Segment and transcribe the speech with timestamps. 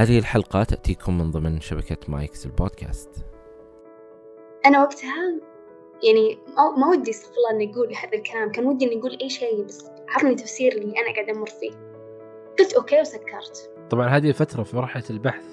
[0.00, 3.10] هذه الحلقة تأتيكم من ضمن شبكة Mics البودكاست.
[4.66, 5.40] أنا وقتها
[6.02, 6.38] يعني
[6.78, 9.90] ما ودي استغفر الله إني أقول هذا الكلام كان ودي إني أقول أي شيء بس
[10.08, 11.70] عطني تفسير اللي أنا قاعدة أمر فيه.
[12.58, 13.70] قلت okay وسكرت.
[13.90, 15.44] طبعا هذه الفترة في مرحلة البحث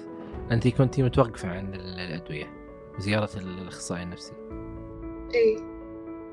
[0.50, 2.50] أنت كنتي متوقفة عن الأدوية
[2.98, 4.32] وزيارة الأخصائي النفسي.
[5.34, 5.56] إيه.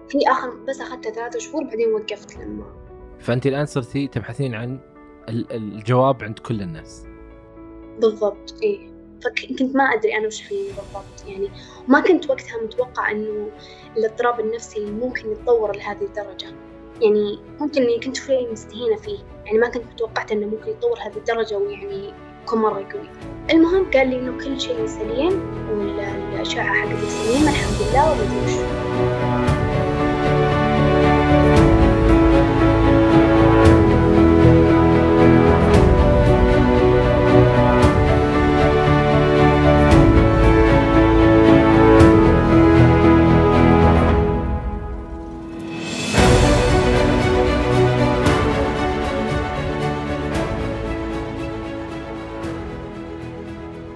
[0.09, 2.65] في آخر بس أخذتها ثلاثة شهور بعدين وقفت لما.
[3.19, 4.79] فأنت الآن صرتي تبحثين عن
[5.29, 7.07] الجواب عند كل الناس.
[7.99, 8.95] بالضبط إيه.
[9.23, 11.49] فكنت ما أدري أنا وش فيني بالضبط يعني
[11.87, 13.49] ما كنت وقتها متوقع إنه
[13.97, 16.47] الاضطراب النفسي ممكن يتطور لهذه الدرجة.
[17.01, 21.17] يعني ممكن إني كنت شوي مستهينة فيه يعني ما كنت متوقعت إنه ممكن يتطور هذه
[21.17, 22.13] الدرجة ويعني
[22.43, 23.09] يكون مرة قوي
[23.51, 29.44] المهم قال لي إنه كل شيء سليم والأشعة حقتي سليمة الحمد لله وما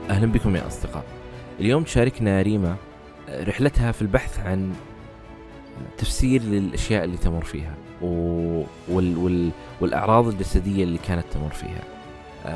[0.10, 1.04] أهلا بكم يا أصدقاء.
[1.60, 2.76] اليوم تشاركنا ريما
[3.30, 4.74] رحلتها في البحث عن
[5.98, 11.84] تفسير للأشياء اللي تمر فيها وال وال والأعراض الجسدية اللي كانت تمر فيها.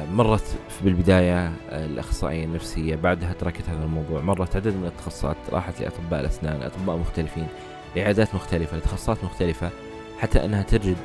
[0.05, 6.61] مرت بالبداية الأخصائية النفسية بعدها تركت هذا الموضوع مرت عدد من التخصصات راحت لأطباء الأسنان
[6.61, 7.47] أطباء مختلفين
[7.95, 9.69] لعيادات مختلفة لتخصصات مختلفة
[10.19, 10.97] حتى أنها تجد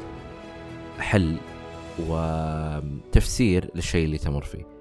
[0.98, 1.36] حل
[2.08, 4.77] وتفسير للشيء اللي تمر فيه.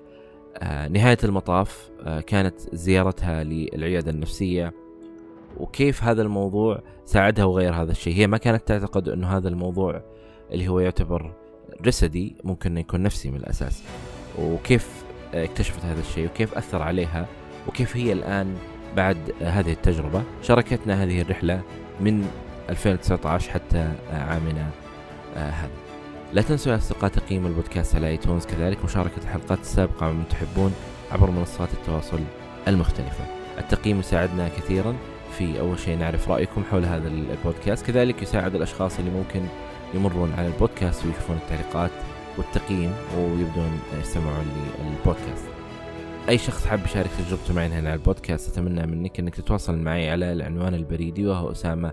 [0.64, 4.74] نهاية المطاف آه، كانت زيارتها للعيادة النفسية.
[5.58, 10.02] وكيف هذا الموضوع ساعدها وغير هذا الشيء؟ هي ما كانت تعتقد أنه هذا الموضوع
[10.52, 11.34] اللي هو يعتبر
[11.82, 13.84] جسدي ممكن يكون نفسي من الأساس.
[14.40, 17.26] وكيف اكتشفت هذا الشيء؟ وكيف أثر عليها؟
[17.68, 18.56] وكيف هي الآن
[18.96, 21.62] بعد هذه التجربة؟ شاركتنا هذه الرحلة
[22.00, 22.28] من
[22.70, 24.70] 2019 حتى عامنا
[25.36, 25.87] آه، هذا.
[26.34, 28.46] لا تنسوا يا أصدقاء تقييم البودكاست على آيتونز.
[28.46, 30.74] كذلك مشاركة الحلقات السابقة من تحبون
[31.12, 32.20] عبر منصات التواصل
[32.68, 33.26] المختلفة.
[33.58, 34.96] التقييم يساعدنا كثيرا
[35.38, 37.86] في أول شيء نعرف رأيكم حول هذا البودكاست.
[37.86, 39.42] كذلك يساعد الأشخاص اللي ممكن
[39.94, 41.92] يمرون على البودكاست ويشوفون التعليقات
[42.38, 44.46] والتقييم ويبدون يستمعون
[44.80, 45.46] للبودكاست.
[46.30, 50.34] أي شخص حاب يشارك تجربته معي هنا على البودكاست أتمنى منك أنك تتواصل معي على
[50.34, 51.92] العنوان البريدي وهو أسامة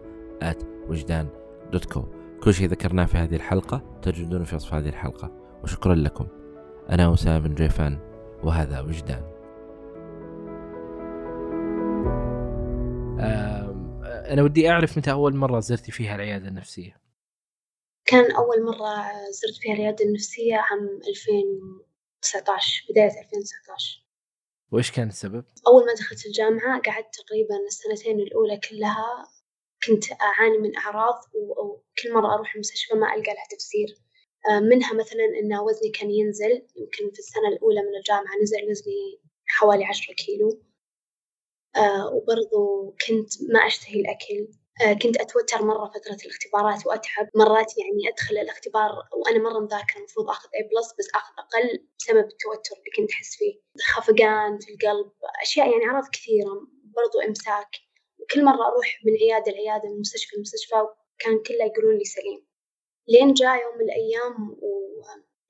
[0.89, 1.27] وجدان
[1.73, 2.05] دوت كو
[2.45, 5.31] كل شيء ذكرناه في هذه الحلقة تجدونه في وصف هذه الحلقة.
[5.63, 6.29] وشكرا لكم.
[6.91, 7.99] أنا أسامة بن جيفان
[8.43, 9.35] وهذا وجدان.
[14.33, 17.01] أنا ودي أعرف متى أول مرة زرتي فيها العيادة النفسية؟
[18.07, 24.05] كان أول مرة زرت فيها العيادة النفسية عام 2019 بداية 2019
[24.73, 29.29] وإيش كان السبب؟ أول ما دخلت الجامعة قعدت تقريبا السنتين الأولى كلها
[29.87, 33.89] كنت أعاني من أعراض وكل مرة أروح المستشفى ما ألقى لها تفسير.
[34.51, 39.21] آه، منها مثلا أن وزني كان ينزل يمكن في السنة الأولى من الجامعة نزل وزني
[39.47, 40.63] حوالي عشرة كيلو.
[41.77, 44.49] آه، وبرضو كنت ما أشتهي الأكل.
[44.83, 47.29] آه، كنت أتوتر مرة فترة الاختبارات وأتعب.
[47.35, 52.19] مرات يعني أدخل الاختبار وأنا مرة مذاكرة المفروض أخذ A بلس بس أخذ أقل بسبب
[52.33, 53.61] التوتر اللي كنت أحس فيه.
[53.95, 55.13] خفقان في القلب
[55.43, 57.77] أشياء يعني أعراض كثيرة برضو إمساك.
[58.25, 60.75] وكل مرة أروح من عيادة لعيادة من مستشفى لمستشفى
[61.19, 62.47] كان كله يقولون لي سليم.
[63.09, 64.57] لين جاء يوم من الأيام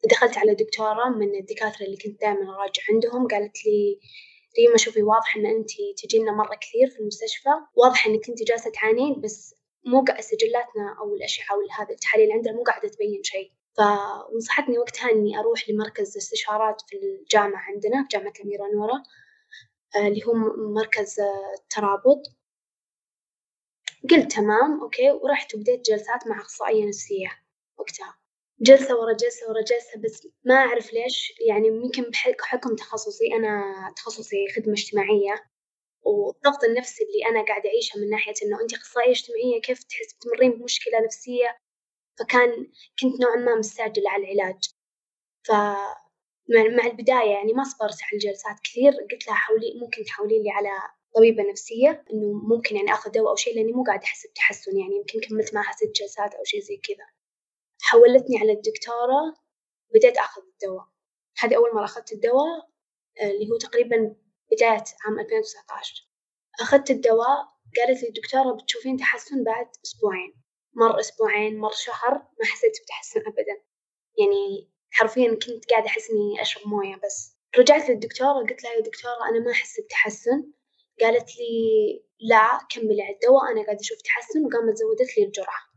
[0.04, 3.98] ودخلت على دكتورة من الدكاترة اللي كنت دائما أراجع عندهم قالت لي
[4.58, 5.70] ريما شوفي واضح إن أنت
[6.02, 9.54] تجينا مرة كثير في المستشفى واضح إنك أنت جالسة تعانين بس
[9.86, 13.52] مو سجلاتنا أو الأشعة أو هذا التحاليل عندنا مو قاعدة تبين شيء.
[13.76, 19.02] فنصحتني وقتها إني أروح لمركز استشارات في الجامعة عندنا في جامعة الأميرة نورة
[19.96, 20.32] آه، اللي هو
[20.74, 21.20] مركز
[21.60, 22.22] الترابط.
[24.10, 27.28] قلت تمام أوكي ورحت وبديت جلسات مع أخصائية نفسية
[27.78, 28.16] وقتها.
[28.60, 33.62] جلسة ورا جلسة ورا جلسة بس ما أعرف ليش يعني يمكن بحكم تخصصي أنا
[33.96, 35.44] تخصصي خدمة اجتماعية
[36.02, 40.52] والضغط النفسي اللي أنا قاعدة أعيشه من ناحية إنه أنت أخصائية اجتماعية كيف تحس بتمرين
[40.58, 41.58] بمشكلة نفسية؟
[42.18, 42.50] فكان
[43.00, 44.64] كنت نوعا ما مستعجلة على العلاج.
[45.46, 45.50] ف
[46.48, 50.70] مع البداية يعني ما صبرت على الجلسات كثير قلت لها حولي ممكن تحولي لي على
[51.14, 54.96] طبيبة نفسية إنه ممكن يعني آخذ دواء أو شيء لأني مو قاعدة أحس بتحسن يعني
[54.96, 57.06] يمكن كملت معها ست جلسات أو شيء زي كذا.
[57.82, 59.34] حولتني على الدكتورة
[59.94, 60.88] بديت آخذ الدواء.
[61.38, 62.68] هذه أول مرة أخذت الدواء
[63.20, 64.16] آه، اللي هو تقريبا
[64.52, 66.08] بداية عام 2019
[66.60, 70.34] أخذت الدواء قالت لي الدكتورة بتشوفين تحسن بعد أسبوعين.
[70.74, 73.62] مر أسبوعين مر شهر ما حسيت بتحسن أبدا.
[74.18, 77.36] يعني حرفيا كنت قاعدة أحس إني أشرب موية بس.
[77.58, 80.52] رجعت للدكتورة قلت لها يا دكتورة أنا ما أحس بتحسن.
[81.00, 85.74] قالت لي لا كملي على الدواء أنا قاعدة أشوف تحسن وقامت زودت لي الجرعة.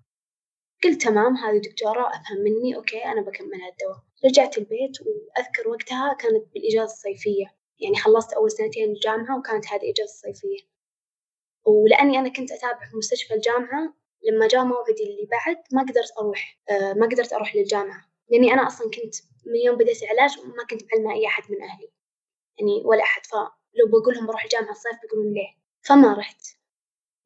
[0.84, 6.14] قلت تمام هذه دكتورة أفهم مني أوكي أنا بكمل على الدواء رجعت البيت وأذكر وقتها
[6.19, 7.46] كانت بالإجازة الصيفية.
[7.80, 10.60] يعني خلصت أول سنتين الجامعة وكانت هذه إجازة صيفية.
[11.66, 13.94] ولأني أنا كنت أتابع في مستشفى الجامعة
[14.24, 18.12] لما جاء موعدي اللي بعد ما قدرت أروح آه ما قدرت أروح للجامعة.
[18.30, 19.16] لأني أنا أصلا كنت
[19.46, 21.90] من يوم بديت العلاج ما كنت معلمة أي أحد من أهلي.
[22.60, 23.22] يعني ولا أحد
[23.77, 26.41] فلو بقول لهم بروح الجامعة الصيف بيقولون ليه؟ فما رحت.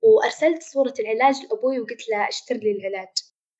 [0.01, 3.07] وأرسلت صورة العلاج لأبوي وقلت له أشتر لي العلاج.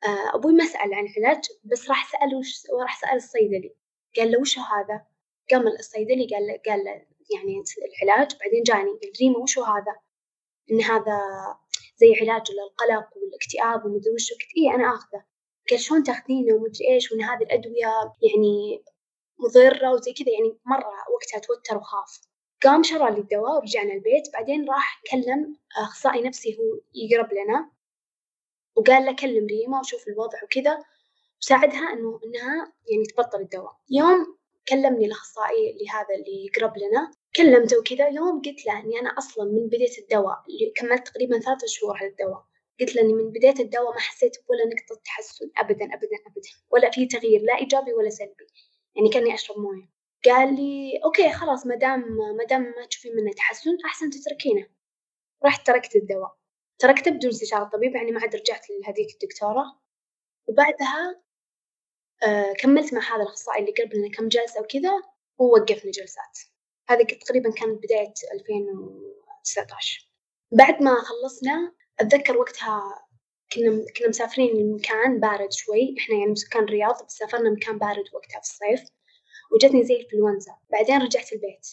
[0.05, 3.75] آه أبوي ما سأل عن العلاج بس راح سأل وش راح سأل الصيدلي.
[4.17, 5.05] قال له وش هذا؟
[5.51, 6.91] قام الصيدلي قال له قال له
[7.33, 7.63] يعني
[8.03, 9.95] العلاج؟ بعدين جاني قال ريما وش هذا؟
[10.71, 11.19] إن هذا
[11.97, 15.23] زي علاج للقلق والاكتئاب ومدري وش قلت إيه أنا آخذه.
[15.69, 18.83] قال شلون تاخذينه ومدري إيش؟ وإن هذه الأدوية يعني
[19.39, 22.30] مضرة وزي كذا يعني مرة وقتها توتر وخاف.
[22.63, 24.33] قام شرى لي الدواء ورجعنا البيت.
[24.33, 27.71] بعدين راح كلم أخصائي نفسي هو يقرب لنا
[28.75, 30.83] وقال له كلم ريما وشوف الوضع وكذا.
[31.41, 34.37] وساعدها إنه إنها يعني تبطل الدواء يوم
[34.69, 38.07] كلمني الأخصائي اللي هذا اللي يقرب لنا كلمته وكذا.
[38.07, 42.07] يوم قلت له إني أنا أصلا من بداية الدواء اللي كملت تقريبا ثلاثة شهور على
[42.07, 42.43] الدواء.
[42.79, 46.49] قلت له إني من بداية الدواء ما حسيت بولا نقطة تحسن أبدا أبدا أبدا.
[46.71, 48.47] ولا في تغيير لا إيجابي ولا سلبي.
[48.95, 50.00] يعني كأني أشرب موية.
[50.25, 51.99] قال لي أوكي خلاص ما دام
[52.37, 54.67] ما دام ما تشوفين منه تحسن أحسن تتركينه.
[55.45, 56.37] رحت تركت الدواء.
[56.79, 59.79] تركته بدون استشارة طبيب يعني ما عاد رجعت لهذيك الدكتورة.
[60.47, 61.21] وبعدها
[62.23, 64.91] آه كملت مع هذا الأخصائي اللي قرب لنا كم جلسة وكذا
[65.39, 66.39] ووقفنا جلسات.
[66.89, 70.09] هذه تقريبا كانت بداية 2019
[70.51, 73.07] بعد ما خلصنا أتذكر وقتها
[73.53, 75.95] كنا كنا مسافرين لمكان بارد شوي.
[75.99, 78.89] إحنا يعني سكان الرياض بس سافرنا مكان بارد وقتها في الصيف.
[79.51, 81.67] وجتني زي الإنفلونزا بعدين رجعت البيت.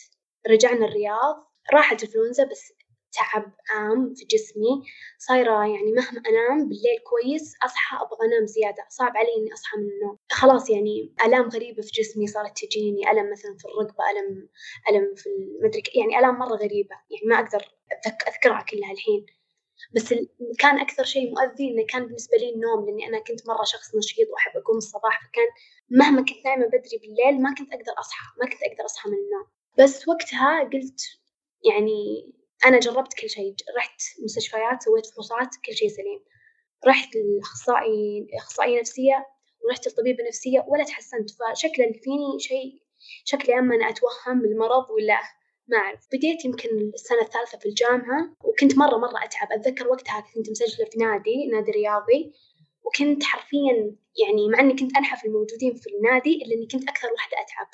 [0.50, 1.48] رجعنا الرياض.
[1.72, 2.72] راحت الإنفلونزا بس
[3.12, 4.82] تعب عام في جسمي.
[5.18, 8.86] صايرة يعني مهما أنام بالليل كويس أصحى أبغى أنام زيادة.
[8.88, 10.18] صعب علي إني أصحى من النوم.
[10.30, 13.10] خلاص يعني آلام غريبة في جسمي صارت تجيني.
[13.10, 14.48] ألم مثلا في الركبة ألم
[14.90, 16.96] ألم في المدري يعني آلام مرة غريبة.
[17.10, 17.62] يعني ما أقدر
[18.28, 19.26] أذكرها كلها الحين.
[19.94, 20.14] بس
[20.58, 24.28] كان أكثر شيء مؤذي إنه كان بالنسبة لي النوم لأني أنا كنت مرة شخص نشيط
[24.32, 25.46] وأحب أقوم الصباح فكان
[25.90, 29.46] مهما كنت نايمة بدري بالليل ما كنت أقدر أصحى ما كنت أقدر أصحى من النوم.
[29.78, 31.00] بس وقتها قلت
[31.70, 32.32] يعني
[32.66, 36.24] أنا جربت كل شيء رحت مستشفيات سويت فحوصات كل شيء سليم.
[36.86, 39.26] رحت لأخصائي أخصائية نفسية
[39.64, 41.30] ورحت لطبيبة نفسية ولا تحسنت.
[41.30, 42.82] فشكل اللي فيني شيء
[43.24, 45.20] شكلي أما أنا أتوهم المرض ولا
[45.68, 46.06] ما أعرف.
[46.12, 49.48] بديت يمكن السنة الثالثة في الجامعة وكنت مرة مرة أتعب.
[49.52, 52.32] أتذكر وقتها كنت مسجلة في نادي نادي رياضي.
[52.84, 57.36] وكنت حرفيا يعني مع إني كنت أنحف الموجودين في النادي إلا إني كنت أكثر واحدة
[57.40, 57.66] أتعب.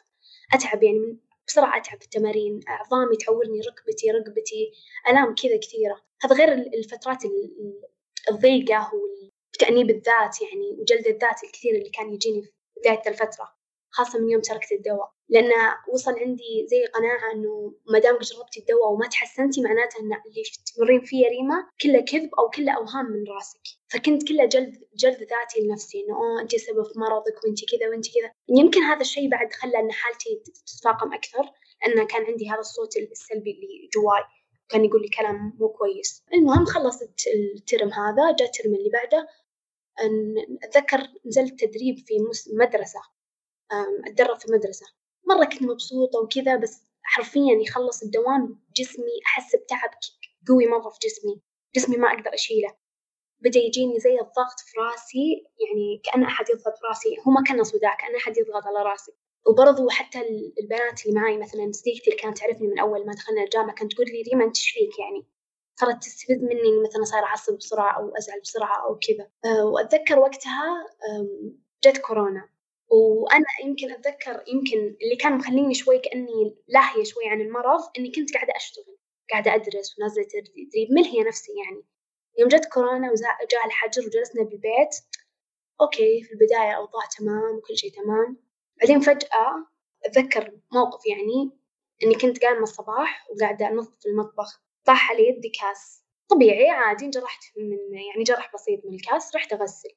[0.55, 2.61] أتعب يعني من بسرعة أتعب في التمارين.
[2.69, 4.73] أعضامي تعورني ركبتي رقبتي
[5.09, 6.01] آلام كذا كثيرة.
[6.23, 7.23] هذا غير الفترات
[8.31, 8.91] الضيقة
[9.55, 12.51] وتأنيب الذات يعني وجلد الذات الكثير اللي كان يجيني في
[12.81, 13.55] بداية الفترة
[13.91, 15.14] خاصة من يوم تركت الدواء.
[15.29, 15.51] لأن
[15.93, 20.43] وصل عندي زي قناعة إنه ما دام جربتي الدواء وما تحسنتي معناته إن اللي
[20.77, 23.61] تمرين فيه يا ريما كله كذب أو كله أوهام من راسك.
[23.89, 28.33] فكنت كله جلد جلد ذاتي لنفسي إنه أوه أنت سبب مرضك وأنت كذا وأنت كذا.
[28.49, 31.53] يمكن هذا الشيء بعد خلى إن حالتي تتفاقم أكثر
[31.87, 34.25] لأن كان عندي هذا الصوت السلبي اللي جواي
[34.69, 36.23] كان يقول لي كلام مو كويس.
[36.35, 39.29] المهم خلصت ال term هذا جاء ال term اللي بعده.
[40.63, 42.15] أتذكر نزلت تدريب في
[42.53, 43.01] مدرسة
[44.07, 44.87] أتدرب في مدرسة.
[45.27, 49.91] مرة كنت مبسوطة وكذا بس حرفيا يخلص الدوام جسمي أحس بتعب
[50.49, 51.41] قوي مرة في جسمي
[51.77, 52.75] جسمي ما أقدر أشيله.
[53.41, 57.97] بدأ يجيني زي الضغط في راسي يعني كأن أحد يضغط راسي هو ما كان صداع
[57.97, 59.13] كأن أحد يضغط على راسي.
[59.47, 60.19] وبرضو حتى
[60.61, 64.07] البنات اللي معي مثلا صديقتي اللي كانت تعرفني من أول ما دخلنا الجامعة كانت تقول
[64.07, 65.27] لي ريما أنت فيك يعني؟
[65.81, 69.29] صارت تستفيد مني مثلا صار أعصب بسرعة أو أزعل بسرعة أو كذا.
[69.45, 70.87] أه، وأتذكر وقتها
[71.85, 72.49] جت كورونا.
[72.89, 78.35] وأنا يمكن أتذكر يمكن اللي كان مخليني شوي كأني لاهية شوي عن المرض إني كنت
[78.35, 78.97] قاعدة أشتغل
[79.31, 81.83] قاعدة أدرس ونازلة تدريب ملهية نفسي يعني.
[82.39, 84.95] يوم جت كورونا وجاء الحجر وجلسنا بالبيت
[85.81, 88.37] أوكي في البداية أوضاع تمام وكل شيء تمام.
[88.81, 89.67] بعدين فجأة
[90.05, 91.51] أتذكر موقف يعني
[92.03, 96.05] إني كنت قايمة الصباح وقاعدة أنظف في المطبخ طاح على يدي كاس.
[96.29, 99.89] طبيعي عادي جرحت من يعني جرح بسيط من الكاس رحت أغسل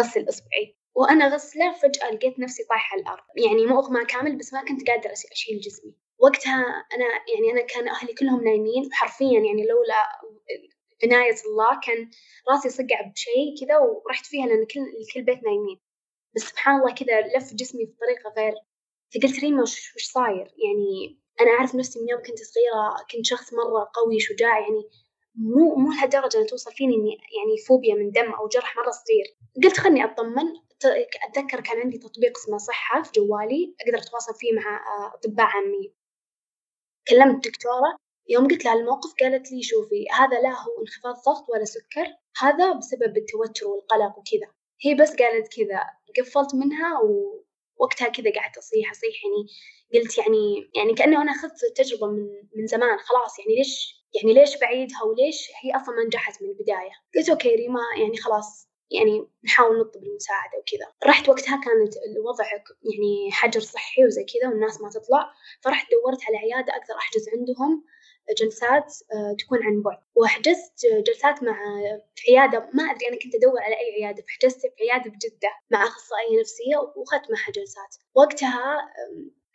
[0.00, 0.76] غسل إصبعي.
[0.94, 3.22] وأنا غسلة فجأة لقيت نفسي طايحة على الأرض.
[3.36, 5.94] يعني مو إغماء كامل بس ما كنت قادرة أشيل جسمي.
[6.18, 6.54] وقتها
[6.94, 9.94] أنا يعني أنا كان أهلي كلهم نايمين حرفيا يعني لولا
[11.04, 12.10] عناية الله كان
[12.50, 15.80] راسي صقع بشيء كذا ورحت فيها لأن كل الكل بيت نايمين.
[16.36, 18.54] بس سبحان الله كذا لف جسمي بطريقة غير.
[19.14, 23.90] فقلت ريما وش, صاير؟ يعني أنا أعرف نفسي من يوم كنت صغيرة كنت شخص مرة
[23.94, 24.82] قوي شجاع يعني
[25.34, 29.36] مو مو لهالدرجة توصل فيني إني يعني فوبيا من دم أو جرح مرة صغير.
[29.64, 30.46] قلت خلني أطمن.
[30.86, 35.94] أتذكر كان عندي تطبيق اسمه صحة في جوالي أقدر أتواصل فيه مع آه، أطباء عامين.
[37.08, 37.96] كلمت دكتورة
[38.28, 42.06] يوم قلت لها الموقف قالت لي شوفي هذا لا هو انخفاض ضغط ولا سكر
[42.40, 44.52] هذا بسبب التوتر والقلق وكذا.
[44.80, 45.80] هي بس قالت كذا
[46.18, 49.46] قفلت منها ووقتها كذا قعدت أصيح أصيح يعني
[49.94, 52.26] قلت يعني يعني كأنه أنا أخذت التجربة من
[52.56, 56.92] من زمان خلاص يعني ليش يعني ليش بعيدها وليش هي أصلا ما نجحت من البداية.
[57.16, 60.92] قلت أوكي ريما يعني خلاص يعني نحاول نطلب المساعدة وكذا.
[61.06, 62.44] رحت وقتها كانت الوضع
[62.82, 65.30] يعني حجر صحي وزي كذا والناس ما تطلع.
[65.60, 67.84] فرحت دورت على عيادة أقدر أحجز عندهم
[68.38, 69.98] جلسات آه، تكون عن بعد.
[70.14, 71.56] وحجزت جلسات مع
[72.28, 76.40] عيادة ما أدري أنا كنت أدور على أي عيادة فحجزت في عيادة بجدة مع أخصائية
[76.40, 77.96] نفسية وأخذت معها جلسات.
[78.14, 78.88] وقتها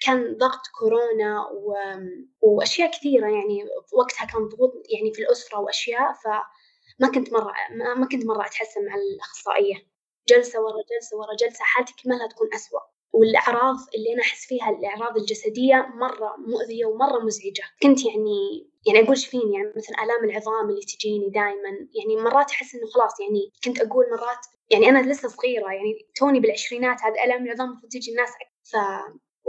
[0.05, 1.73] كان ضغط كورونا و...
[2.41, 6.13] وأشياء كثيرة يعني وقتها كان ضغوط يعني في الأسرة وأشياء
[6.99, 7.53] فما كنت مرة
[7.97, 9.75] ما كنت مرة أتحسن مع الأخصائية.
[10.29, 12.79] جلسة ورا جلسة ورا جلسة حالتي كمالها تكون أسوأ.
[13.13, 17.63] والأعراض اللي أنا أحس فيها الأعراض الجسدية مرة مؤذية ومرة مزعجة.
[17.83, 22.75] كنت يعني يعني أقول فيني؟ يعني مثلا آلام العظام اللي تجيني دائما يعني مرات أحس
[22.75, 27.45] إنه خلاص يعني كنت أقول مرات يعني أنا لسه صغيرة يعني توني بالعشرينات هذه آلام
[27.45, 28.29] العظام المفروض تجي الناس
[28.63, 28.75] ف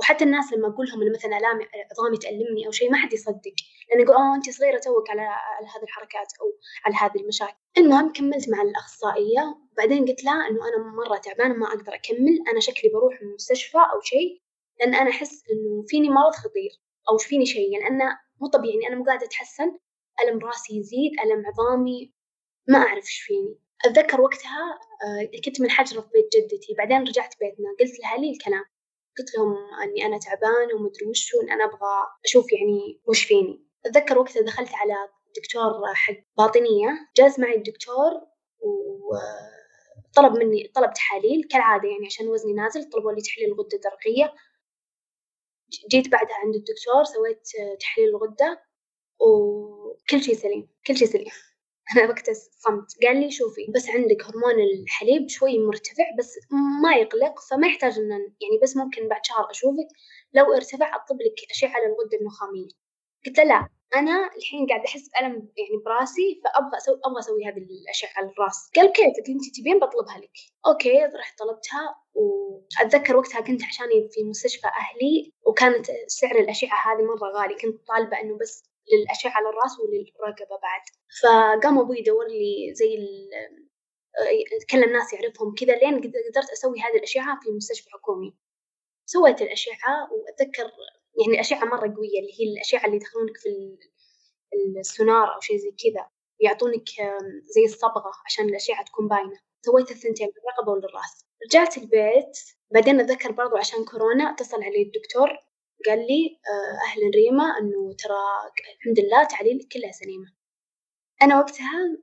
[0.00, 1.61] وحتى الناس لما أقول لهم مثلا الام
[1.92, 3.54] عظامي تألمني أو شيء ما حد يصدق
[3.88, 6.47] لأنه يقول آه أنت صغيرة توك على على هذه الحركات أو
[6.85, 7.57] على هذه المشاكل.
[7.78, 12.61] المهم كملت مع الأخصائية بعدين قلت لها إنه أنا مرة تعبانة ما أقدر أكمل أنا
[12.61, 14.42] شكلي بروح المستشفى أو شيء
[14.80, 16.71] لأن أنا أحس إنه فيني مرض خطير
[17.11, 19.78] أو فيني شيء يعني أنا مو طبيعي يعني أنا مو قاعدة أتحسن
[20.25, 22.12] ألم راسي يزيد ألم عظامي
[22.69, 23.59] ما أعرف إيش فيني.
[23.85, 28.64] أتذكر وقتها آه، كنت منحجرة في بيت جدتي بعدين رجعت بيتنا قلت لها لي الكلام.
[29.20, 33.66] قلت لهم إني أنا تعبانه ومدري وش وان أنا أبغى أشوف يعني وش فيني.
[33.86, 34.94] أتذكر وقتها دخلت على
[35.36, 38.10] دكتور حق باطنية جلس معي الدكتور
[38.60, 44.34] وطلب مني طلب تحاليل كالعادة يعني عشان وزني نازل طلبوا لي تحليل الغدة الدرقية.
[45.90, 47.48] جيت بعدها عند الدكتور سويت
[47.80, 48.62] تحليل الغدة
[49.20, 51.30] وكل شيء سليم كل شيء سليم.
[51.97, 52.87] أنا وقتها صمت.
[53.06, 56.38] قال لي شوفي بس عندك هرمون الحليب شوي مرتفع بس
[56.82, 59.88] ما يقلق فما يحتاج إن يعني بس ممكن بعد شهر أشوفك.
[60.35, 62.68] لو ارتفع أطلب لك أشعة على الغدة النخامية.
[63.26, 67.59] قلت له لا أنا الحين قاعدة أحس بألم يعني براسي فأبغى أسوي أبغى أسوي هذه
[67.59, 68.70] الأشعة على الراس.
[68.76, 70.32] قال كيف قلت أنت تبين بطلبها لك.
[70.66, 77.28] أوكي رحت طلبتها وأتذكر وقتها كنت عشاني في مستشفى أهلي وكانت سعر الأشعة هذه مرة
[77.40, 77.54] غالي.
[77.54, 80.80] كنت طالبة إنه بس للأشعة على الرأس وللرقبة بعد.
[81.23, 82.99] فقام أبوي يدور لي زي
[84.70, 88.37] كلم ناس يعرفهم كذا لين قدرت أسوي هذه الأشعة في مستشفى حكومي.
[89.06, 90.62] سويت الأشعة وأتذكر
[91.20, 93.78] يعني الأشعة مرة قوية اللي هي الأشعة اللي يدخلونك في
[94.80, 96.06] السونار أو شيء زي كذا
[96.40, 96.88] يعطونك
[97.54, 99.40] زي الصبغة عشان الأشعة تكون باينة.
[99.66, 101.25] سويت الثنتين للرقبة وللرأس.
[101.47, 102.38] رجعت البيت
[102.70, 105.28] بعدين أتذكر برضو عشان كورونا اتصل علي الدكتور
[105.87, 108.22] قال لي آه، أهلا ريما إنه ترى
[108.76, 110.32] الحمد لله تحاليلك كلها سليمة.
[111.22, 111.99] أنا وقتها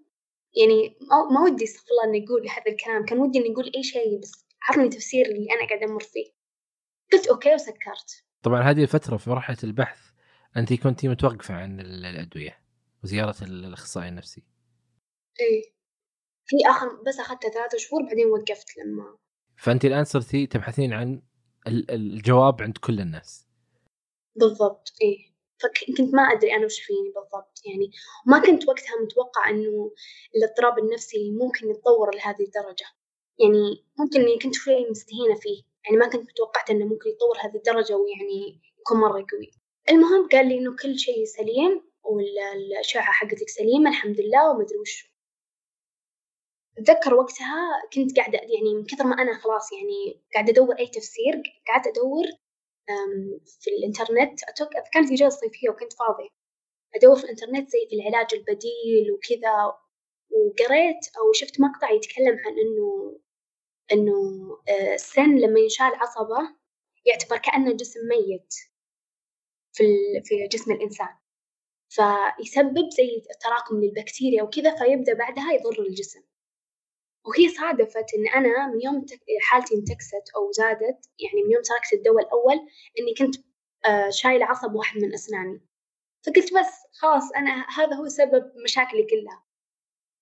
[0.58, 0.98] يعني
[1.32, 4.46] ما ودي استغفر الله إني أقول هذا الكلام كان ودي إني أقول أي شيء بس
[4.70, 6.34] عطني تفسير اللي أنا قاعدة أمر فيه.
[7.14, 8.26] قلت أوكي وسكرت.
[8.44, 10.00] طبعا هذه الفترة في مرحلة البحث
[10.58, 12.60] أنت كنت متوقفة عن الأدوية
[13.04, 14.44] وزيارة الأخصائي النفسي.
[15.40, 15.78] إيه
[16.46, 19.18] في آخر بس أخذتها ثلاثة شهور بعدين وقفت لما
[19.58, 21.22] فأنت الآن صرتي تبحثين عن
[21.68, 23.47] الجواب عند كل الناس.
[24.38, 25.18] بالضبط إيه.
[25.60, 27.92] فكنت ما أدري أنا وش فيني بالضبط يعني
[28.26, 29.92] ما كنت وقتها متوقعة إنه
[30.36, 32.86] الاضطراب النفسي ممكن يتطور لهذه الدرجة.
[33.40, 37.56] يعني ممكن إني كنت شوي مستهينة فيه يعني ما كنت متوقعة إنه ممكن يتطور هذه
[37.56, 39.52] الدرجة ويعني يكون مرة قوي.
[39.90, 45.18] المهم قال لي إنه كل شيء سليم والأشعة حقتك سليمة الحمد لله ومدري وش.
[46.78, 51.42] أتذكر وقتها كنت قاعدة يعني من كثر ما أنا خلاص يعني قاعدة أدور أي تفسير
[51.68, 52.26] قعدت أدور
[53.62, 54.40] في الإنترنت.
[54.94, 56.30] كانت إجازة صيفية وكنت فاضية
[56.96, 59.74] أدور في الإنترنت زي في العلاج البديل وكذا.
[60.32, 63.20] وقريت أو شفت مقطع يتكلم عن إنه
[63.92, 64.14] إنه
[64.70, 66.56] آه، السن لما ينشال عصبة
[67.06, 68.54] يعتبر كأنه جسم ميت
[69.74, 69.84] في
[70.26, 71.16] في جسم الإنسان.
[71.90, 76.24] فيسبب زي تراكم للبكتيريا وكذا فيبدأ بعدها يضر الجسم.
[77.28, 79.06] وهي صادفت إن أنا من يوم
[79.42, 82.56] حالتي انتكست أو زادت يعني من يوم تركت الدواء الأول
[83.00, 83.36] إني كنت
[83.88, 85.62] آه، شايلة عصب واحد من أسناني.
[86.26, 89.44] فقلت بس خلاص أنا هذا هو سبب مشاكلي كلها.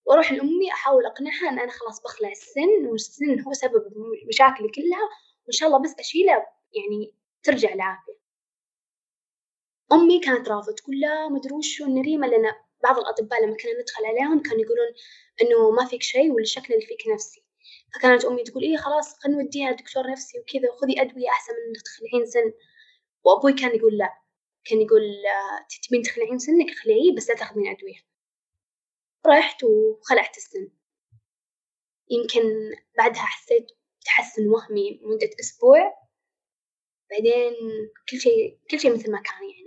[0.05, 3.83] وأروح لأمي أحاول أقنعها إن أنا خلاص بخلع السن والسن هو سبب
[4.27, 5.09] مشاكلي كلها
[5.45, 6.33] وإن شاء الله بس أشيله
[6.73, 8.19] يعني ترجع العافية.
[9.91, 12.51] أمي كانت رافضة تقول لا مدري وشو النريمة لأن
[12.83, 14.87] بعض الأطباء لما كنا ندخل عليهم كانوا يقولون
[15.41, 17.45] إنه ما فيك شيء والشكل اللي فيك نفسي.
[17.95, 21.81] فكانت أمي تقول إيه خلاص خلينا نوديها دكتور نفسي وكذا وخذي أدوية أحسن من إنك
[21.81, 22.53] تخلعين سن.
[23.23, 24.13] وأبوي كان يقول لا.
[24.65, 25.01] كان يقول
[25.87, 27.99] تبين تخلعين سنك خلعيه بس لا تاخذين أدوية.
[29.27, 30.71] رحت وخلعت السن.
[32.09, 33.67] يمكن بعدها حسيت
[34.01, 35.93] بتحسن وهمي مدة أسبوع.
[37.11, 37.53] بعدين
[38.09, 39.64] كل شيء كل شيء مثل ما كان يعني.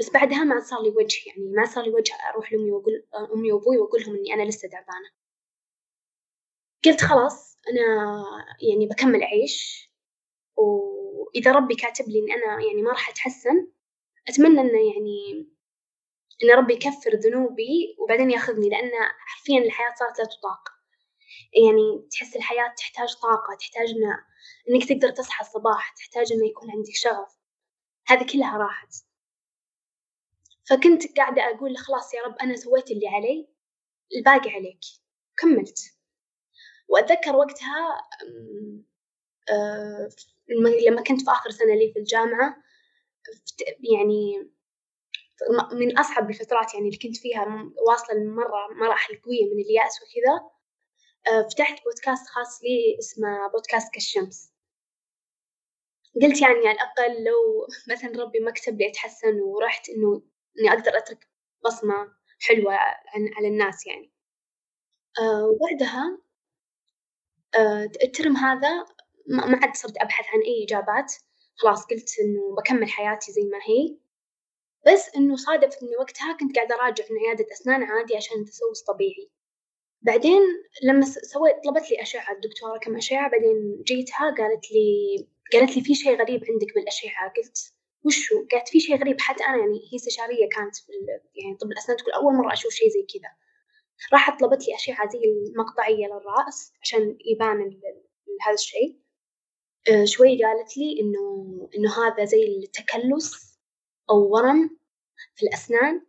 [0.00, 3.52] بس بعدها ما صار لي وجه يعني ما صار لي وجه أروح لأمي وأقول أمي
[3.52, 5.10] وأبوي وأقول لهم إني أنا لسه تعبانة.
[6.84, 8.24] قلت خلاص أنا
[8.70, 9.88] يعني بكمل أعيش
[10.56, 13.68] وإذا ربي كاتب لي إني أنا يعني ما راح أتحسن
[14.28, 15.48] أتمنى إنه يعني
[16.44, 20.68] إن ربي يكفر ذنوبي وبعدين يأخذني لأن حرفيا الحياة صارت لا تطاق.
[21.52, 24.04] يعني تحس الحياة تحتاج طاقة تحتاج إن
[24.74, 27.38] إنك تقدر تصحى الصباح تحتاج إنه يكون عندك شغف.
[28.06, 29.07] هذه كلها راحت.
[30.68, 33.48] فكنت قاعدة أقول خلاص يا رب أنا سويت اللي علي
[34.16, 34.80] الباقي عليك.
[35.36, 35.78] كملت.
[36.88, 38.08] وأتذكر وقتها
[39.50, 40.08] آه،
[40.86, 42.56] لما كنت في آخر سنة لي في الجامعة
[43.94, 44.50] يعني
[45.72, 50.50] من أصعب الفترات يعني اللي كنت فيها واصلة لمرة مراحل قوية من اليأس وكذا
[51.28, 54.52] آه، فتحت بودكاست خاص لي اسمه بودكاست كالشمس.
[56.22, 60.22] قلت يعني على الأقل لو مثلا ربي ما كتب لي أتحسن ورحت إنه
[60.58, 61.28] إني أقدر أترك
[61.64, 64.12] بصمة حلوة عن على الناس يعني.
[65.20, 66.18] أه وبعدها
[67.58, 68.84] أه الترم هذا
[69.28, 71.14] ما عاد صرت أبحث عن أي إجابات.
[71.56, 73.96] خلاص قلت إنه بكمل حياتي زي ما هي.
[74.86, 79.30] بس إنه صادف إني وقتها كنت قاعدة أراجع من عيادة أسنان عادي عشان تسوس طبيعي.
[80.02, 80.40] بعدين
[80.82, 85.94] لما سويت طلبت لي أشعة الدكتورة كم أشعة بعدين جيتها قالت لي قالت لي في
[85.94, 87.32] شيء غريب عندك بالأشعة.
[87.36, 87.72] قلت
[88.04, 89.20] وشو؟ قالت في شيء غريب.
[89.20, 90.74] حتى أنا يعني هي استشارية كانت
[91.34, 93.30] يعني طب الأسنان تقول أول مرة أشوف شيء زي كذا.
[94.12, 97.80] راحت طلبت لي أشعة زي المقطعية للرأس عشان يبان
[98.46, 98.98] هذا الشيء.
[99.90, 103.58] آه، شوي قالت لي إنه إنه هذا زي التكلس
[104.10, 104.78] أو ورم
[105.34, 106.08] في الأسنان.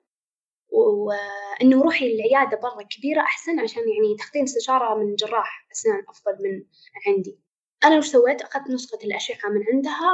[0.71, 6.65] وإنه روحي العيادة برا كبيرة أحسن عشان يعني تاخذين استشارة من جراح أسنان أفضل من
[7.07, 7.39] عندي.
[7.85, 10.11] أنا وش سويت؟ أخذت نسخة الأشعة من عندها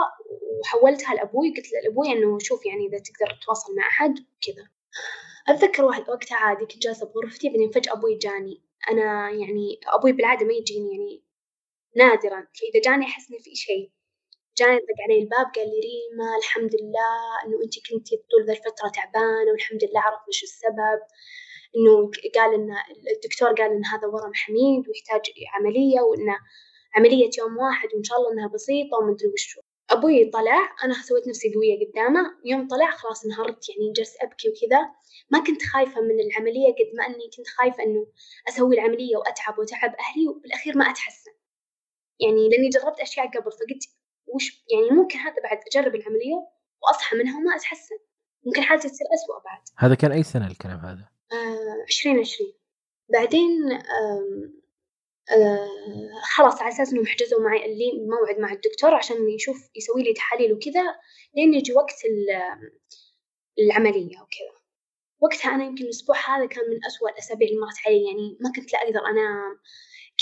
[0.60, 1.54] وحولتها لأبوي.
[1.58, 4.68] قلت لأبوي إنه شوف يعني إذا تقدر تتواصل مع أحد كذا.
[5.48, 8.62] أتذكر واحد وقتها عادي كنت جالسة بغرفتي بعدين فجأة أبوي جاني.
[8.92, 11.24] أنا يعني أبوي بالعادة ما يجيني يعني
[11.96, 12.48] نادرا.
[12.60, 13.92] فإذا جاني أحس إن في شيء.
[14.58, 18.90] جاني طق علي الباب قال لي ريما الحمد لله إنه أنت كنتي طول ذا الفترة
[18.96, 21.00] تعبانة والحمد لله عرف وش السبب.
[21.76, 22.70] إنه قال إن
[23.16, 26.38] الدكتور قال إن هذا ورم حميد ويحتاج عملية وإنه
[26.96, 31.54] عملية يوم واحد وإن شاء الله إنها بسيطة ومدري وشو أبوي طلع أنا سويت نفسي
[31.54, 32.22] قوية قدامه.
[32.46, 34.80] يوم طلع خلاص انهارت يعني جلست أبكي وكذا.
[35.30, 38.08] ما كنت خايفة من العملية قد ما أني كنت خايفة إنه
[38.48, 41.32] أسوي العملية وأتعب وتعب أهلي وبالأخير ما أتحسن.
[42.20, 43.84] يعني لأني جربت أشياء قبل فقلت
[44.28, 46.48] وش يعني ممكن هذا بعد أجرب العملية
[46.84, 47.96] وأصحى منها وما أتحسن.
[48.46, 49.62] ممكن حالتي تصير أسوأ بعد.
[49.78, 52.54] هذا كان أي سنة الكلام هذا؟ آه عشرين عشرين.
[53.10, 54.65] بعدين آه
[56.36, 60.54] خلاص على أساس إنهم حجزوا معي اللي موعد مع الدكتور عشان يشوف يسوي لي تحاليل
[60.54, 60.84] وكذا
[61.36, 61.96] لين يجي وقت
[63.60, 64.56] العملية وكذا.
[65.22, 68.74] وقتها أنا يمكن الأسبوع هذا كان من أسوأ الأسابيع اللي مرت علي يعني ما كنت
[68.74, 69.60] لا أقدر أنام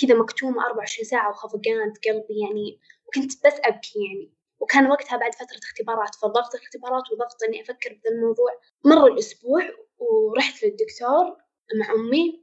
[0.01, 4.33] كذا أربعة وعشرين ساعة وخفقان قلبي يعني وكنت بس أبكي يعني.
[4.59, 8.51] وكان وقتها بعد فترة اختبارات فضغط الاختبارات وضغط إني أفكر بذا الموضوع.
[8.85, 11.37] مر الأسبوع ورحت للدكتور
[11.79, 12.42] مع أمي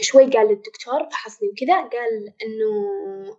[0.00, 3.38] شوي قال للدكتور فحصني وكذا قال إنه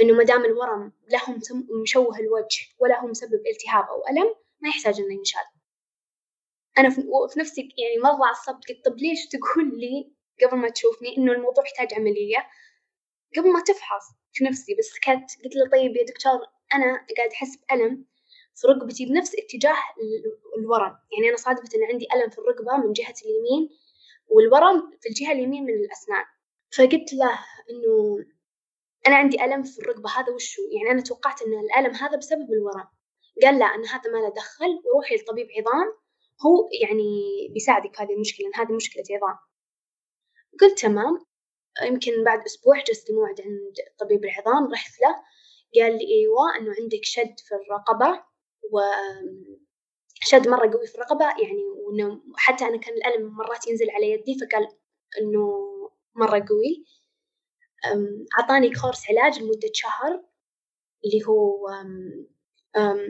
[0.00, 1.34] إنه ما دام الورم لا هو
[1.82, 5.40] مشوه الوجه ولا هو مسبب التهاب أو ألم ما يحتاج إنه ينشال.
[6.78, 11.32] أنا في نفسي يعني مرة عصبت قلت طب ليش تقول لي قبل ما تشوفني إنه
[11.32, 12.48] الموضوع يحتاج عملية؟
[13.36, 16.40] قبل ما تفحص في نفسي بس سكت قلت له طيب يا دكتور
[16.74, 18.04] أنا قاعد أحس بألم
[18.54, 19.76] في ركبتي بنفس اتجاه
[20.58, 20.96] الورم.
[21.12, 23.70] يعني أنا صادفة إن عندي ألم في الركبة من جهة اليمين
[24.34, 26.24] والورم في الجهة اليمين من الأسنان.
[26.76, 27.38] فقلت له
[27.70, 28.24] إنه
[29.06, 32.88] أنا عندي ألم في الركبة هذا وشو؟ يعني أنا توقعت إن الألم هذا بسبب الورم
[33.42, 35.86] قال لا أن هذا ما له دخل وروحي لطبيب عظام
[36.46, 37.12] هو يعني
[37.54, 39.38] بيساعدك في هذه المشكلة إن هذه مشكلة عظام.
[40.60, 41.18] قلت تمام.
[41.82, 45.14] يمكن بعد أسبوع حجزت موعد عند طبيب العظام رحت له
[45.82, 48.24] قال لي أيوة إنه عندك شد في الرقبة
[48.72, 48.78] و
[50.24, 54.38] شد مرة قوي في الرقبة يعني وإنه حتى أنا كان الألم مرات ينزل على يدي
[54.38, 54.68] فقال
[55.20, 55.70] إنه
[56.14, 56.84] مرة قوي.
[58.38, 60.24] أعطاني كورس علاج لمدة شهر
[61.04, 61.68] اللي هو